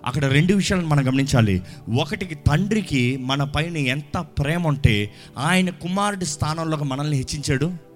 అక్కడ 0.05 0.25
రెండు 0.25 0.53
విషయాలను 0.53 0.87
మనం 0.87 1.07
గమనించాలి. 1.07 1.61
ఒకటికి 1.99 2.35
తండ్రికి 2.35 3.17
మన 3.17 3.43
పైన 3.43 3.77
ఎంత 3.77 4.17
ప్రేమ 4.17 4.67
ఉంటే 4.67 5.13
ఆయన 5.37 5.69
కుమారుడి 5.69 6.25
స్థానంలోకి 6.25 6.83
మనల్ని 6.83 7.17
హెచ్చించాడు. 7.17 7.86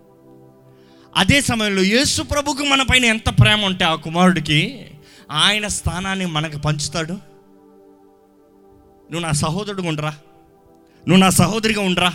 అదే 1.17 1.41
సమయంలో 1.41 1.81
యేసు 1.81 2.21
ప్రభుకు 2.21 2.63
మన 2.63 2.81
పైన 2.81 3.05
ఎంత 3.05 3.29
ప్రేమ 3.29 3.65
ఉంటే 3.65 3.85
ఆ 3.85 3.95
కుమారుడికి 3.95 4.91
ఆయన 5.31 5.67
స్థానాన్ని 5.67 6.25
మనకు 6.25 6.57
పంచుతాడు. 6.57 7.13
నువ్వు 9.11 9.19
నా 9.19 9.31
సహోదరుడు 9.31 9.81
ఉండరా? 9.81 10.09
నువ్వు 11.07 11.17
నా 11.17 11.29
సహోదరిగా 11.29 11.81
ఉండరా? 11.81 12.13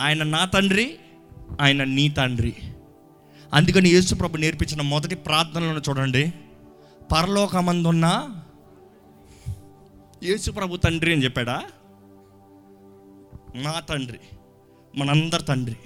ఆయన 0.00 0.22
నా 0.22 0.44
తండ్రి 0.44 0.98
ఆయన 1.60 1.84
నీ 1.84 2.08
తండ్రి. 2.08 2.54
అందుకని 3.54 3.88
యేసుప్రభు 3.88 4.36
నేర్పించిన 4.36 4.80
మొదటి 4.80 5.14
ప్రార్థనలను 5.14 5.82
చూడండి. 5.88 6.32
పరలోకమందున్న 7.12 8.28
యేసుప్రభు 10.24 10.76
తండ్రి 10.76 11.12
అని 11.12 11.24
చెప్పాడా? 11.24 11.62
నా 13.54 13.80
తండ్రి 13.80 14.18
మనందరి 14.96 15.42
తండ్రి. 15.42 15.76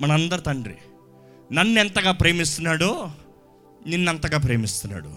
మనందరి 0.00 0.40
తండ్రి. 0.40 0.74
నన్ను 1.52 1.80
ఎంతగా 1.80 2.12
ప్రేమిస్తున్నాడో 2.12 3.10
నిన్నంతగా 3.86 4.38
ప్రేమిస్తున్నాడు. 4.38 5.10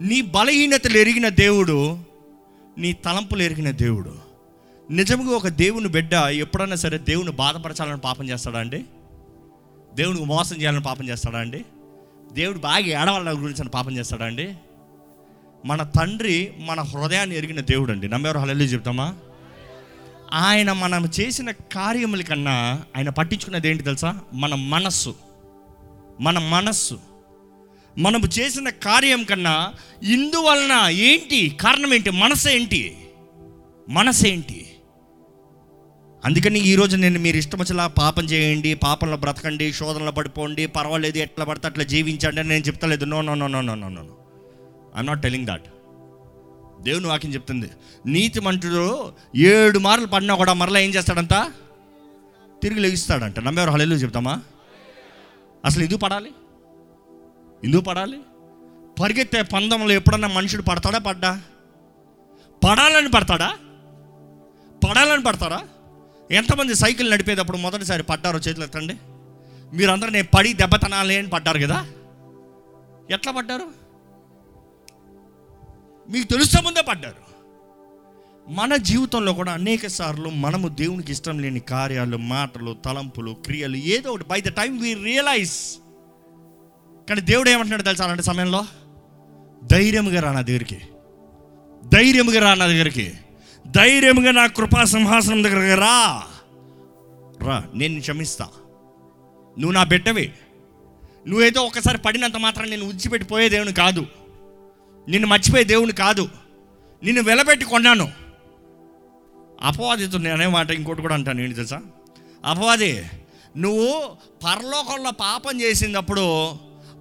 నీ 0.00 0.20
బలహీనతలు 0.20 0.98
ఎరిగిన 0.98 1.28
దేవుడు 1.28 1.98
నీ 2.78 2.92
తలంపులు 2.92 3.42
ఎరిగిన 3.42 3.70
దేవుడు. 3.70 4.14
నిజంగా 4.90 5.30
ఒక 5.30 5.48
దేవుని 5.48 5.88
బిడ్డ 5.88 6.12
ఎప్పుడైనా 6.14 6.76
సరే 6.76 6.98
దేవుని 6.98 7.30
బాధపరచాలని 7.30 8.00
పాపం 8.00 8.28
చేస్తాడా 8.28 8.58
అండి? 8.58 8.84
దేవునికి 9.94 10.24
మోసం 10.24 10.56
చేయాలని 10.56 10.82
పాపం 10.82 11.08
చేస్తాడా 11.08 11.38
అండి? 11.38 11.64
దేవుడు 12.32 12.58
బాగా 12.58 13.02
ఏడవాళ్ళ 13.02 13.30
గురించి 13.30 13.68
పాపం 13.68 13.96
చేస్తాడా 13.96 14.26
అండి? 14.26 14.54
మన 15.66 15.82
తండ్రి 15.82 16.52
మన 16.58 16.80
హృదయాన్ని 16.80 17.36
ఎరిగిన 17.36 17.60
దేవుడు 17.60 17.92
అండి. 17.92 18.08
నమ్మేవారు 18.08 18.38
హలెల్లు 18.38 18.64
చెప్తామా? 18.64 19.16
ఆయన 20.32 20.72
మనం 20.72 21.10
చేసిన 21.20 21.50
కార్యముల 21.50 22.22
కన్నా 22.22 22.82
ఆయన 22.96 23.08
పట్టించుకున్నది 23.08 23.68
ఏంటి 23.68 23.82
తెలుసా? 23.82 24.20
మన 24.34 24.54
మనస్సు. 24.54 25.14
మన 26.20 26.38
మనస్సు. 26.38 27.00
మనము 27.98 28.26
చేసిన 28.26 28.68
కార్యం 28.68 29.22
కన్నా 29.22 29.74
ఇందువలన 30.02 30.88
ఏంటి? 30.90 31.58
కారణం 31.60 31.94
ఏంటి? 31.94 32.10
మనసు 32.10 32.48
ఏంటి? 32.48 32.96
మనసు 33.88 34.26
ఏంటి? 34.26 34.76
అందుకని 36.24 36.60
ఈరోజు 36.60 36.96
నేను 36.96 37.18
మీరు 37.18 37.36
ఇష్టం 37.36 37.58
వచ్చేలా 37.58 37.86
పాపం 37.86 38.24
చేయండి 38.24 38.74
పాపంలో 38.74 39.16
బ్రతకండి 39.16 39.72
శోధనలో 39.72 40.12
పడిపోండి 40.12 40.66
పర్వాలేదు 40.66 41.18
ఎట్లా 41.18 41.44
పడితే 41.44 41.66
అట్లా 41.66 41.84
జీవించండి 41.84 42.40
అని 42.40 42.48
నేను 42.48 42.64
చెప్తలేదు. 42.64 43.04
No 43.04 43.20
no 43.20 43.34
no 43.34 43.46
no 43.46 43.60
no 43.60 43.74
no 43.74 43.88
no 43.88 44.00
I'm 44.96 45.06
not 45.06 45.22
telling 45.22 45.46
that 45.46 45.62
దేవుని 46.82 47.06
వాక్యం 47.06 47.34
చెప్తుంది. 47.34 47.70
నీతి 48.06 48.40
మంటుడు 48.40 49.12
ఏడు 49.36 49.78
మార్లు 49.78 50.06
పడినా 50.06 50.34
కూడా 50.34 50.52
మరలా 50.52 50.78
ఏం 50.78 50.90
చేస్తాడంట? 50.90 51.34
తిరిగి 52.62 52.80
లెగిస్తాడంట. 52.80 53.38
నమ్మేవారు 53.38 53.70
హళలు 53.70 53.94
చెప్తామా? 53.94 54.40
అసలు 55.64 55.82
ఎందుకు 55.82 55.98
పడాలి? 55.98 56.30
ఎందుకు 57.64 57.80
పడాలి? 57.80 58.20
పరిగెత్తే 59.02 59.42
పందంలో 59.42 59.94
ఎప్పుడన్నా 59.94 60.28
మనుషుడు 60.28 60.62
పడతాడా 60.62 60.98
పడ్డా? 60.98 61.40
పడాలని 62.64 63.10
పడతాడా? 63.10 63.48
పడాలని 64.88 65.22
పడతారా? 65.22 65.60
ఎంతమంది 66.30 66.74
సైకిల్ 66.74 67.10
నడిపేటప్పుడు 67.10 67.56
మొదటిసారి 67.56 68.02
పడ్డారో 68.02 68.38
చేతులు 68.38 68.64
ఎత్తండి. 68.64 68.96
మీరందరూ 69.72 70.10
నేను 70.10 70.28
పడి 70.34 70.52
దెబ్బతనాలి 70.52 71.16
అని 71.16 71.28
పడ్డారు 71.28 71.58
కదా? 71.58 71.86
ఎట్లా 73.10 73.32
పడ్డారు? 73.32 73.81
మీకు 76.12 76.26
తెలుస్త 76.26 76.62
ముందే 76.62 76.80
పడ్డారు. 76.80 77.32
మన 78.48 78.76
జీవితంలో 78.76 79.32
కూడా 79.32 79.52
అనేక 79.52 79.86
సార్లు 79.86 80.28
మనము 80.28 80.68
దేవునికి 80.68 81.12
ఇష్టం 81.12 81.38
లేని 81.38 81.60
కార్యాలు 81.60 82.16
మాటలు 82.16 82.76
తలంపులు 82.84 83.30
క్రియలు 83.32 83.76
ఏదో 83.76 84.10
ఒకటి. 84.10 84.24
By 84.24 84.40
the 84.40 84.48
time 84.48 84.78
we 84.78 84.94
realise 84.94 85.52
కానీ 87.08 87.20
దేవుడు 87.20 87.50
ఏమంటున్నాడు 87.50 87.82
తెలుసా 87.82 88.04
అలాంటి 88.04 88.22
సమయంలో? 88.22 88.64
ధైర్యముగా 89.72 90.20
రా 90.20 90.32
నా 90.32 90.40
దగ్గరికి. 90.40 90.80
ధైర్యముగా 91.94 92.40
రా 92.40 92.54
నా 92.54 92.66
దగ్గరికి. 92.66 93.12
ధైర్యముగా 93.66 94.30
నా 94.30 94.46
కృపా 94.46 94.84
సింహాసనం 94.84 95.44
దగ్గరికి 95.44 95.80
రా. 95.80 96.22
రా 97.42 97.64
నేను 97.74 98.00
క్షమిస్తా. 98.00 98.48
నువ్వు 99.58 99.72
నా 99.72 99.84
బిడ్డవే. 99.84 100.34
నువ్వేదో 101.28 101.60
ఒకసారి 101.60 101.98
పడినంత 101.98 102.36
మాత్రం 102.36 102.70
నేను 102.70 102.86
ఉచ్చిపెట్టిపోయే 102.86 103.48
దేవుని 103.48 103.72
కాదు. 103.72 104.06
నిన్ను 105.08 105.28
మర్చిపోయే 105.28 105.64
దేవుని 105.64 105.92
కాదు. 105.92 106.28
నిన్ను 107.02 107.22
వెలబెట్టి 107.22 107.66
కొన్నాను. 107.66 108.12
అపవాదితో 109.60 110.18
నేనే 110.18 110.46
మాట 110.46 110.70
ఇంకోటి 110.70 111.02
కూడా 111.02 111.14
అంటాను 111.14 111.40
ఏంటి 111.40 111.54
తెలుసా? 111.54 111.80
అపవాది 112.44 113.10
నువ్వు 113.56 114.16
పరలోకంలో 114.44 115.10
పాపం 115.10 115.60
చేసినప్పుడు 115.60 116.50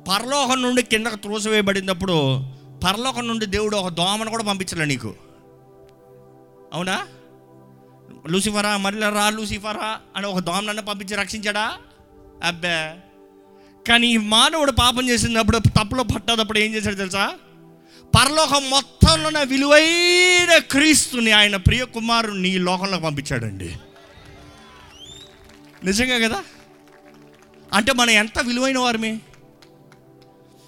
పరలోకం 0.09 0.61
నుండి 0.61 0.83
కిందకు 0.83 1.15
త్రోసివేయబడినప్పుడు 1.15 2.43
పరలోకం 2.83 3.27
నుండి 3.27 3.45
దేవుడు 3.45 3.75
ఒక 3.75 3.91
దోమను 3.91 4.29
కూడా 4.29 4.43
పంపించలే 4.43 4.85
నీకు. 4.85 5.13
అవునా? 6.73 7.07
లూసిఫరా 8.29 8.77
మరల 8.77 9.09
రా 9.09 9.29
లూసిఫరా 9.29 9.99
అని 10.15 10.27
ఒక 10.27 10.39
దోమనన్న 10.39 10.79
పంపించి 10.79 11.15
రక్షించాడా? 11.15 11.77
అబ్బే. 12.43 12.95
కానీ 13.87 14.07
ఈ 14.07 14.17
మానవుడు 14.17 14.71
పాపం 14.71 15.09
చేసినప్పుడు 15.09 15.57
తప్పులో 15.57 16.03
పట్టేటప్పుడు 16.03 16.59
ఏం 16.59 16.73
చేశాడు 16.73 16.95
తెలుసా? 16.95 17.33
పరలోకం 18.15 18.69
మొత్తంలోన 18.69 19.41
విలువైన 19.41 20.58
క్రీస్తుని 20.58 21.32
ఆయన 21.32 21.56
ప్రియ 21.56 21.84
కుమారుని 21.84 22.50
ఈ 22.50 22.58
లోకంలోకి 22.58 23.04
పంపించాడండి. 23.04 23.76
నిజంగా 25.84 26.28
కదా? 26.28 26.43
అంటే 27.74 27.93
మనం 27.93 28.10
ఎంత 28.10 28.39
విలువైన 28.39 28.78
వారమే? 28.78 29.19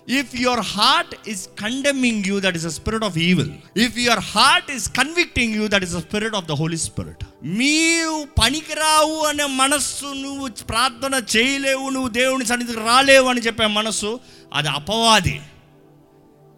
If 0.10 0.36
your 0.36 0.60
heart 0.60 1.30
is 1.30 1.48
condemning 1.48 2.26
you 2.26 2.40
that 2.40 2.56
is 2.56 2.66
a 2.66 2.70
spirit 2.70 3.04
of 3.04 3.18
evil 3.18 3.52
if 3.78 3.98
your 3.98 4.20
heart 4.20 4.72
is 4.72 4.90
convicting 4.90 5.56
you 5.56 5.68
that 5.68 5.84
is 5.84 5.96
a 5.96 6.00
spirit 6.00 6.36
of 6.36 6.46
the 6.46 6.52
holy 6.52 6.78
spirit 6.78 7.26
మీరు 7.44 8.28
పనికిరావు 8.44 9.26
అనే 9.26 9.46
మనస్సు 9.46 10.06
నువ్వు 10.06 10.50
ప్రార్థన 10.70 11.24
చేయలేవు 11.38 11.90
నువ్వు 11.90 12.10
దేవుని 12.10 12.46
సన్నిధికి 12.46 12.80
రాలేవు 12.80 13.30
అని 13.30 13.42
చెప్పే 13.42 13.68
మనస్సు 13.68 14.20
అది 14.54 14.68
అపవాది. 14.68 15.42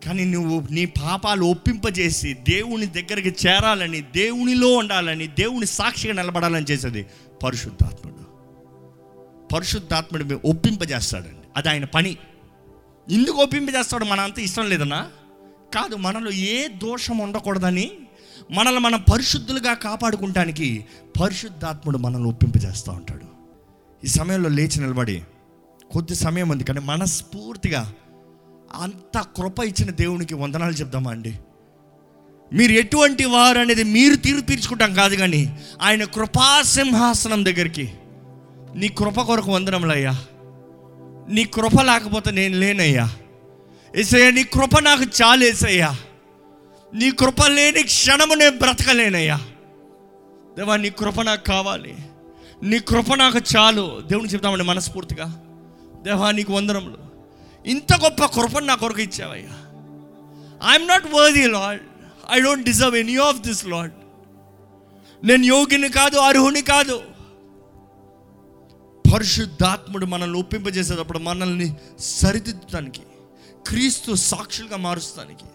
కానీ 0.04 0.26
నువ్వు 0.26 0.68
నీ 0.72 0.86
పాపాలు 0.86 1.46
ఒప్పింపజేసి 1.46 2.34
దేవుని 2.34 2.86
దగ్గరికి 2.86 3.48
చేరాలని 3.48 4.02
దేవునిలో 4.02 4.78
ఉండాలని 4.78 5.28
దేవుని 5.28 5.66
సాక్షిగా 5.66 6.14
నిలబడాలని 6.14 6.66
చేసేది 6.72 7.06
పరిశుద్ధాత్ముడు. 7.44 8.16
పరిశుద్ధాత్ముడు 9.54 10.42
ఒప్పింపజేస్తాడండి. 10.46 11.48
అది 11.56 11.70
ఆయన 11.70 11.86
పని. 11.86 12.18
ఎందుకు 13.12 13.38
ఒప్పింపజేస్తాడు 13.38 14.06
మన 14.06 14.20
అంత 14.20 14.40
ఇష్టం 14.40 14.70
లేదన్నా? 14.70 15.10
కాదు 15.74 15.96
మనలో 15.96 16.32
ఏ 16.32 16.68
దోషం 16.68 17.18
ఉండకూడదని 17.18 17.92
మనల్ని 18.52 18.80
మనం 18.80 19.04
పరిశుద్ధులుగా 19.14 19.74
కాపాడుకుంటానికి 19.74 20.86
పరిశుద్ధాత్ముడు 21.22 21.98
మనల్ని 21.98 22.30
ఒప్పింపజేస్తూ 22.30 22.92
ఉంటాడు. 22.92 23.26
ఈ 24.06 24.08
సమయంలో 24.08 24.50
లేచి 24.50 24.82
నిలబడి 24.82 25.24
కొద్ది 25.92 26.16
సమయం 26.16 26.50
ఉంది 26.50 26.64
కానీ 26.64 26.80
మనస్ఫూర్తిగా 26.80 27.94
అంత 28.76 29.26
కృప 29.38 29.60
ఇచ్చిన 29.64 29.92
దేవునికి 29.92 30.36
వందనాలు 30.36 30.74
చెప్దామా 30.74 31.12
అండి? 31.12 31.40
మీరు 32.54 32.72
ఎటువంటి 32.72 33.26
వారు 33.26 33.60
అనేది 33.60 33.84
మీరు 33.84 34.16
తీరు 34.16 34.42
తీర్చుకుంటాం 34.42 34.94
కాదు 34.94 35.16
కానీ 35.16 35.60
ఆయన 35.82 36.04
కృపా 36.04 36.62
సింహాసనం 36.62 37.46
దగ్గరికి 37.46 37.94
నీ 38.76 38.88
కృప 38.88 39.22
కొరకు 39.22 39.52
వందనములయ్యా. 39.52 40.12
నీ 41.30 41.44
కృప 41.44 41.82
లేకపోతే 41.82 42.32
నేను 42.32 42.58
లేనయ్యా. 42.58 43.10
ఏసయ్యా 43.96 44.32
నీ 44.32 44.44
కృప 44.44 44.80
నాకు 44.80 45.04
చాలేసయ్యా 45.04 45.98
నీ 46.94 47.12
కృప 47.12 47.46
లేని 47.46 47.84
క్షణము 47.84 48.34
నేను 48.34 48.58
బ్రతకలేనయ్యా. 48.58 49.38
దేవా 50.58 50.78
నీ 50.78 50.90
కృప 50.90 51.22
నాకు 51.22 51.44
కావాలి. 51.44 51.96
నీ 52.64 52.80
కృప 52.80 53.14
నాకు 53.14 53.40
చాలు. 53.58 54.02
దేవుని 54.08 54.30
చెప్తామండి 54.30 54.64
మనస్ఫూర్తిగా. 54.64 55.42
దేవా 56.02 56.32
నీకు 56.32 56.54
వందనములు. 56.54 57.15
ఇంత 57.66 57.94
గొప్ప 57.94 58.26
కృపను 58.26 58.66
నా 58.66 58.76
కొరకు 58.76 59.02
ఇచ్చావయ్యా. 59.02 59.50
I'm 60.72 60.88
not 60.88 61.06
worthy 61.14 61.48
lord 61.48 61.82
I 62.32 62.42
don't 62.42 62.66
deserve 62.66 62.96
any 62.96 63.16
of 63.16 63.38
this 63.38 63.66
lord 63.66 63.92
నేను 65.24 65.44
యోగిని 65.44 65.90
కాదు 65.90 66.18
అర్హుని 66.18 66.62
కాదు. 66.62 67.02
పరిశుద్ధాత్ముడు 69.14 70.06
మనల్ని 70.06 70.40
ఒప్పింపజేసేటప్పుడు 70.40 71.20
మనల్ని 71.20 71.76
సరిదిద్దడానికి 72.00 73.02
క్రీస్తు 73.68 74.14
సాక్షులుగా 74.14 74.78
మారుస్తానికి. 74.78 75.46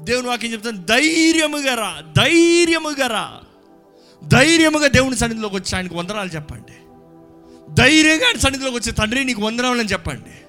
దేవుని 0.00 0.28
వాక్యం 0.28 0.52
చెప్తాను 0.52 0.84
ధైర్యముగా 0.84 1.74
రా 1.74 2.02
ధైర్యముగా 2.18 3.06
రా. 3.06 3.40
ధైర్యముగా 4.24 4.86
దేవుని 4.86 5.16
సన్నిధిలోకి 5.16 5.54
వచ్చి 5.54 5.76
ఆయనకు 5.76 5.94
వందనాలు 5.94 6.28
చెప్పండి. 6.28 6.72
ధైర్యంగా 7.74 8.26
ఆయన 8.26 8.38
సన్నిధిలోకి 8.38 8.76
వచ్చే 8.76 8.92
తండ్రి 8.92 9.24
నీకు 9.24 9.42
వందనాలని 9.42 9.88
చెప్పండి. 9.88 10.43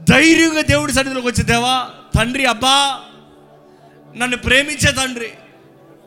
ధైర్యంగా 0.00 0.60
దేవుడి 0.60 0.92
సన్నిధిలోకి 0.92 1.26
వచ్చి 1.26 1.42
దేవా 1.42 1.90
తండ్రి 2.18 2.44
అబ్బా 2.44 3.04
నన్ను 4.16 4.36
ప్రేమించే 4.36 4.92
తండ్రి 4.92 5.32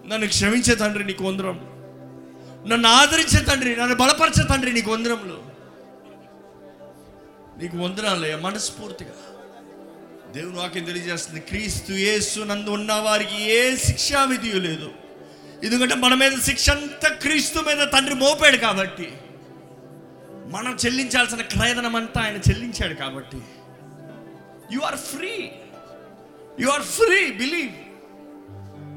నన్ను 0.08 0.28
క్షమించే 0.28 0.76
తండ్రి 0.76 1.04
నీకు 1.04 1.24
వందరం 1.24 1.60
నన్ను 2.68 2.90
ఆదరించే 2.90 3.40
తండ్రి 3.40 3.76
నన్ను 3.76 3.96
బలపరిచే 3.96 4.44
తండ్రి 4.44 4.72
నీకు 4.72 4.92
వందరములు 4.92 5.52
నీకు 7.58 7.78
వందనాలయ్యా 7.78 8.38
మనస్ఫూర్తిగా. 8.38 9.16
దేవుని 10.34 10.58
వాక్యం 10.58 10.84
తెలియజేస్తుంది 10.84 11.40
క్రీస్తు 11.40 11.94
యేసు 11.94 12.40
నందు 12.40 12.70
ఉన్న 12.70 12.94
వారికి 12.94 13.42
ఏ 13.42 13.76
శిక్షా 13.76 14.24
విధి 14.24 14.52
లేదు. 14.52 14.92
ఎందుకంటే 15.64 15.96
మన 15.96 16.14
మీద 16.14 16.40
శిక్ష 16.40 16.70
అంతా 16.70 17.10
క్రీస్తు 17.10 17.60
మీద 17.60 17.88
తండ్రి 17.92 18.16
మోపాడు 18.16 18.58
కాబట్టి 18.58 19.14
మనం 20.50 20.78
చెల్లించాల్సిన 20.86 21.42
క్రయదనం 21.42 21.96
అంతా 21.96 22.22
ఆయన 22.22 22.38
చెల్లించాడు 22.38 22.94
కాబట్టి 22.94 23.42
you 24.74 24.80
are 24.80 24.96
free 24.96 25.52
you 26.60 26.70
are 26.70 26.82
free 26.82 27.32
believe 27.32 27.72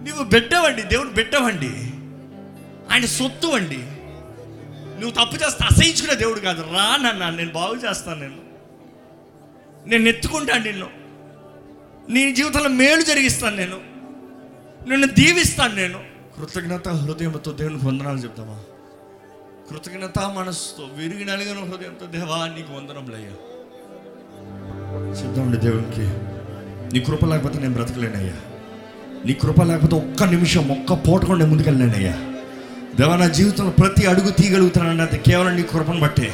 నువ్వు 0.09 0.25
బిడ్డవండి 0.25 0.83
దేవుడు 0.83 1.09
బిడ్డవండి. 1.09 1.73
ఆయన 2.93 3.07
సొత్తు 3.07 3.47
అండి 3.47 3.79
నువ్వు 5.01 5.11
తప్పు 5.11 5.45
చేస్తే 5.45 5.65
అసహించుకునే 5.65 6.15
దేవుడు 6.15 6.41
కాదు. 6.41 6.63
రా 6.63 6.97
నన్న 6.97 7.31
నేను 7.31 7.53
బాగు 7.53 7.75
చేస్తాను 7.75 8.21
నేను 8.21 8.45
నేను 9.89 10.09
ఎత్తుకుంటాను 10.09 10.65
నిన్ను. 10.65 10.91
నీ 12.11 12.33
జీవితంలో 12.33 12.69
మేలు 12.69 13.03
జరిగిస్తాను 13.03 13.57
నేను. 13.57 13.81
నిన్ను 14.89 15.07
దీవిస్తాను 15.07 15.75
నేను. 15.75 16.05
కృతజ్ఞత 16.39 16.89
హృదయంతో 16.89 17.53
దేవుని 17.53 17.77
వందనాలు 17.77 18.19
చెప్తామా? 18.19 18.65
కృతజ్ఞత 19.71 20.19
మనస్సుతో 20.19 20.85
విరిగి 20.85 21.25
నలిగిన 21.25 21.59
హృదయంతో 21.59 22.07
దేవా 22.07 22.47
నీకు 22.47 22.73
వందనములయ్యా 22.73 23.33
చెప్దామండి 25.23 25.57
దేవునికి. 25.57 26.11
నీ 26.93 27.01
కృప 27.01 27.25
లేకపోతే 27.25 27.59
నేను 27.59 27.75
బ్రతకలేనయ్యా. 27.75 28.33
నీ 29.27 29.33
కృప 29.33 29.63
లేకపోతే 29.63 29.97
ఒక్క 29.97 30.25
నిమిషం 30.25 30.69
ఒక్క 30.69 31.09
పూట 31.09 31.25
కూడా 31.25 31.39
నేను 31.39 31.51
ముందుకెళ్ళలేనయ్యా. 31.51 32.13
దేవా 33.01 33.17
నా 33.17 33.29
జీవితంలో 33.29 33.71
ప్రతి 33.71 34.07
అడుగు 34.07 34.31
తీయగలుగుతున్నాను 34.31 35.03
అది 35.03 35.19
కేవలం 35.19 35.57
నీ 35.57 35.63
కృపను 35.63 36.01
బట్టే. 36.01 36.33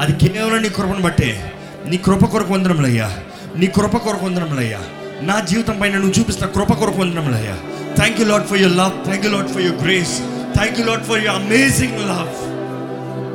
అది 0.00 0.28
కేవలం 0.28 0.62
నీ 0.62 0.68
కృపను 0.68 1.02
బట్టే. 1.02 1.52
నీ 1.88 1.96
కృప 1.96 2.24
కొరకు 2.24 2.52
వందనములయ్యా. 2.52 3.16
నీ 3.56 3.66
కృప 3.66 3.96
కొరకు 3.96 4.26
వందనములయ్యా. 4.26 4.78
నా 5.22 5.40
జీవితం 5.40 5.78
పైన 5.80 5.94
నువ్వు 5.94 6.12
చూపిస్తున్న 6.18 6.52
కృప 6.52 6.72
కొరకు 6.72 7.00
వందనములయ్యా. 7.00 7.58
Thank 7.96 8.20
you 8.20 8.26
lot 8.26 8.46
for 8.46 8.58
your 8.58 8.76
love 8.76 9.04
thank 9.04 9.26
you 9.26 9.32
lot 9.32 9.48
for 9.48 9.62
your 9.62 9.84
grace 9.84 10.18
thank 10.56 10.80
you 10.80 10.86
lot 10.86 11.04
for 11.04 11.24
your 11.24 11.42
amazing 11.42 11.98
love 11.98 12.56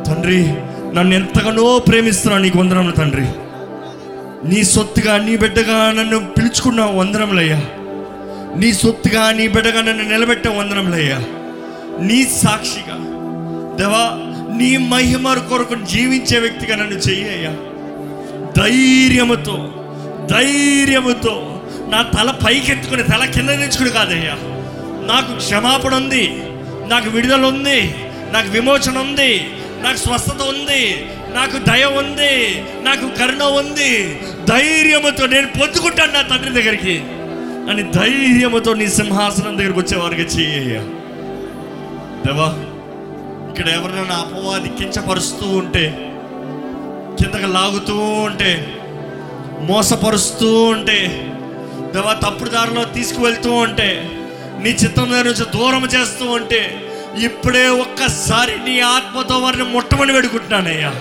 తండ్రి 0.08 0.48
నన్ను 0.96 1.16
ఎంతగానో 1.16 1.80
ప్రేమిస్తున్నాను 1.80 2.44
నీకు 2.44 2.60
వందనములు 2.60 2.92
తండ్రి. 2.92 3.28
నీ 4.46 4.64
సొత్తుగా 4.64 5.18
నీ 5.18 5.38
బిడ్డగా 5.38 5.92
నన్ను 5.92 6.30
పిలుచుకున్నావు 6.30 7.00
వందనములయ్యా. 7.00 7.62
నీ 8.56 8.74
సొత్తుగా 8.74 9.32
నీ 9.32 9.48
బిడ్డగా 9.48 9.82
నన్ను 9.82 10.04
నిలబెట్టావు 10.04 10.56
వందనములయ్యా. 10.56 11.20
నీ 12.00 12.24
సాక్షిగా 12.24 12.98
దేవా 13.78 14.04
నీ 14.58 14.78
మహిమ 14.78 15.34
కొరకు 15.34 15.76
జీవించే 15.76 16.40
వ్యక్తిగా 16.40 16.76
నన్ను 16.76 16.96
చెయ్యయ్యా. 16.96 17.52
ధైర్యముతో 18.58 19.74
ధైర్యముతో 20.32 21.62
నా 21.90 22.02
తల 22.02 22.32
పైకెత్తుకుని 22.32 23.04
తల 23.04 23.26
కింద 23.26 23.50
నేర్చుకుని 23.50 23.90
కాదయ్యా. 23.90 24.36
నాకు 25.06 25.38
క్షమాపణ 25.38 25.96
ఉంది 25.96 26.42
నాకు 26.88 27.10
విడుదల 27.10 27.46
ఉంది 27.46 27.96
నాకు 28.32 28.50
విమోచన 28.50 28.98
ఉంది 28.98 29.48
నాకు 29.84 29.98
స్వస్థత 29.98 30.42
ఉంది 30.42 31.06
నాకు 31.34 31.58
దయ 31.58 31.86
ఉంది 31.86 32.34
నాకు 32.84 33.08
కరుణ 33.20 33.44
ఉంది. 33.44 33.94
ధైర్యముతో 34.46 35.26
నేను 35.26 35.48
పొద్దుకుంటాను 35.60 36.14
నా 36.14 36.22
తండ్రి 36.22 36.54
దగ్గరికి. 36.54 36.96
అని 37.72 37.84
ధైర్యముతో 37.92 38.74
నీ 38.74 38.88
సింహాసనం 38.90 39.58
దగ్గరకు 39.58 39.80
వచ్చేవారికి 39.80 40.22
చెయ్యయ్యా. 40.22 40.82
దేవా 42.26 42.50
ఇక్కడ 43.50 43.68
ఎవరైనా 43.70 44.16
అపవాది 44.16 44.70
కించపరుస్తూ 44.70 45.48
ఉంటే 45.48 45.86
కిందకు 47.18 47.46
లాగుతూ 47.52 47.96
ఉంటే 47.98 48.52
మోసపరుస్తూ 49.62 50.64
ఉంటే 50.64 51.00
దేవా 51.96 52.14
తప్పుడు 52.14 52.50
దారిలో 52.50 52.84
తీసుకువెళ్తూ 52.84 53.52
ఉంటే 53.52 53.90
నీ 54.64 54.70
చిత్తం 54.70 55.12
దగ్గర 55.12 55.24
నుంచి 55.24 55.46
దూరం 55.58 55.86
చేస్తూ 55.86 56.26
ఉంటే 56.26 56.62
ఇప్పుడే 57.18 57.68
ఒక్కసారి 57.68 58.56
నీ 58.64 58.80
ఆత్మతో 58.80 59.38
వారిని 59.38 59.64
ముట్టమని 59.64 60.14
పెడుకుంటున్నానయ్యా 60.14 60.92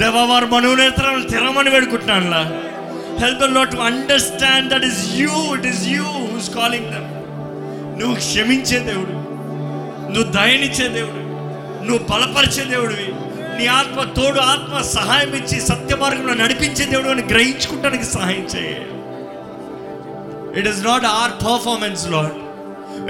దేవా 0.00 0.24
వారి 0.24 0.46
మనోనేత్రాలను 0.46 1.22
తెరమని 1.22 1.70
వేడుకుంటున్నానులా. 1.70 2.42
Help 3.18 3.54
not 3.54 3.70
to 3.72 3.76
understand 3.76 4.72
that 4.72 4.84
is 4.84 5.14
you 5.14 5.56
it 5.56 5.66
is 5.66 5.86
you 5.86 6.02
who's 6.02 6.54
calling 6.54 6.84
them 6.84 7.18
నువ్వు 8.00 8.14
క్షమించే 8.16 8.78
దేవుడు. 8.78 9.12
నువ్వు 10.12 10.32
దయనిచ్చే 10.32 10.88
దేవుడు. 10.88 11.28
నువ్వు 11.84 12.06
బలపరిచే 12.12 12.64
దేవుడివి. 12.64 13.14
నీ 13.58 13.66
ఆత్మ 13.66 14.02
తోడు 14.02 14.40
ఆత్మ 14.40 14.82
సహాయం 14.82 15.34
ఇచ్చి 15.34 15.60
సత్య 15.60 15.96
మార్గంలో 15.96 16.34
నడిపించే 16.34 16.84
దేవుడు 16.84 17.08
అని 17.08 17.22
గ్రహించుకుంటానికి 17.22 18.04
సహాయం 18.04 18.46
చేయ. 18.56 18.70
It 20.60 20.68
is 20.68 20.84
not 20.84 21.04
our 21.04 21.30
performance 21.30 22.08
lord 22.08 22.36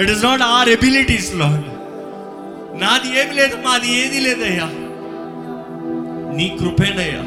it 0.01 0.11
is 0.11 0.25
not 0.25 0.43
our 0.43 0.69
abilities 0.69 1.35
lord 1.35 1.67
నాది 2.81 3.21
ఏమి 3.21 3.35
లేదు 3.35 3.57
మాది 3.57 4.01
ఏది 4.01 4.21
లేదయ్యా. 4.21 4.69
నీ 6.39 6.57
కృపేనయ్యా. 6.61 7.23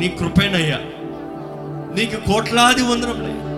నీ 0.00 0.08
కృపేనయ్యా. 0.08 0.78
నీకు 1.94 2.32
కోట్లాది 2.32 2.82
వందనం 2.82 3.48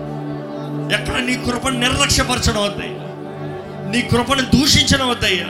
ఎక్కడ 0.91 1.21
నీ 1.21 1.35
కృపను 1.35 1.79
నిర్లక్ష్యపరచడం 1.79 2.63
వద్దయ్యా. 2.63 2.97
నీ 3.91 4.01
కృపను 4.01 4.41
దూషించడం 4.41 5.09
వద్దయ్యా. 5.09 5.47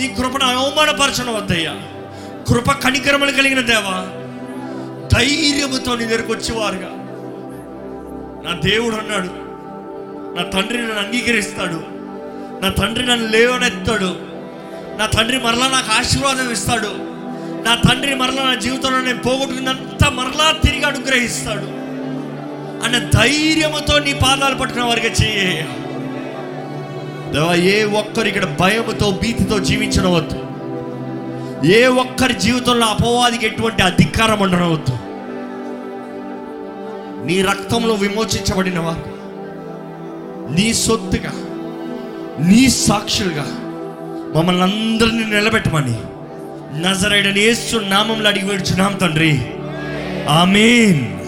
నీ 0.00 0.08
కృపను 0.08 0.44
అవమానపరచడం 0.44 1.34
వద్దయ్యా. 1.34 1.76
కృప 2.48 2.72
కనికరములు 2.72 3.30
కలిగిన 3.30 3.60
దేవా 3.60 4.22
ధైర్యముతో 5.18 5.96
నీ 5.96 6.04
దగ్గరకు 6.04 6.32
వచ్చేవారుగా. 6.32 6.88
నా 8.44 8.60
దేవుడు 8.60 8.96
అన్నాడు 8.96 9.46
నా 10.36 10.42
తండ్రి 10.42 10.78
నన్ను 10.78 10.98
అంగీకరిస్తాడు. 10.98 11.82
నా 12.62 12.68
తండ్రి 12.68 13.06
నన్ను 13.06 13.26
లేవనెత్తాడు. 13.28 14.16
నా 14.98 15.06
తండ్రి 15.06 15.38
మరలా 15.38 15.68
నాకు 15.68 15.92
ఆశీర్వాదం 15.92 16.50
ఇస్తాడు. 16.50 17.05
నా 17.66 17.74
తండ్రి 17.74 18.14
మరలా 18.14 18.42
నా 18.42 18.54
జీవితంలో 18.54 18.98
నేను 19.00 19.18
పోగొట్టుకున్నంత 19.18 20.04
మరలా 20.10 20.46
తిరిగి 20.64 20.84
అనుగ్రహిస్తాడు. 20.84 21.66
అన్న 22.84 22.98
ధైర్యముతో 23.14 23.98
నీ 23.98 24.12
పాదాలు 24.12 24.54
పట్టుకున్న 24.54 24.86
వారికి 24.86 25.06
చేయ 25.06 25.64
ఏ 27.54 27.84
ఒక్కరు 27.84 28.28
ఇక్కడ 28.28 28.56
భయముతో 28.60 29.18
భీతితో 29.22 29.58
జీవించడవద్దు 29.58 30.38
ఏ 31.66 31.86
ఒక్కరి 31.86 32.34
జీవితంలో 32.34 32.86
అపవాదికి 32.86 33.46
ఎటువంటి 33.46 33.82
అధికారం 33.82 34.40
ఉండనవద్దు. 34.40 34.94
నీ 37.26 37.42
రక్తంలో 37.42 37.94
విమోచించబడిన 37.94 38.78
వారు 38.78 39.04
నీ 40.52 40.74
సొత్తుగా 40.74 41.32
నీ 42.48 42.70
సాక్షులుగా 42.70 43.46
మమ్మల్ని 44.36 44.62
అందరినీ 44.62 45.24
నిలబెట్టమని 45.24 45.96
నజరైడని 46.74 47.40
యేసు 47.40 47.76
నామంలో 47.76 48.28
అడిగి 48.28 48.44
వేడుచున్నాం 48.44 48.92
తండ్రి. 48.92 49.40
ఆమెన్. 50.28 51.25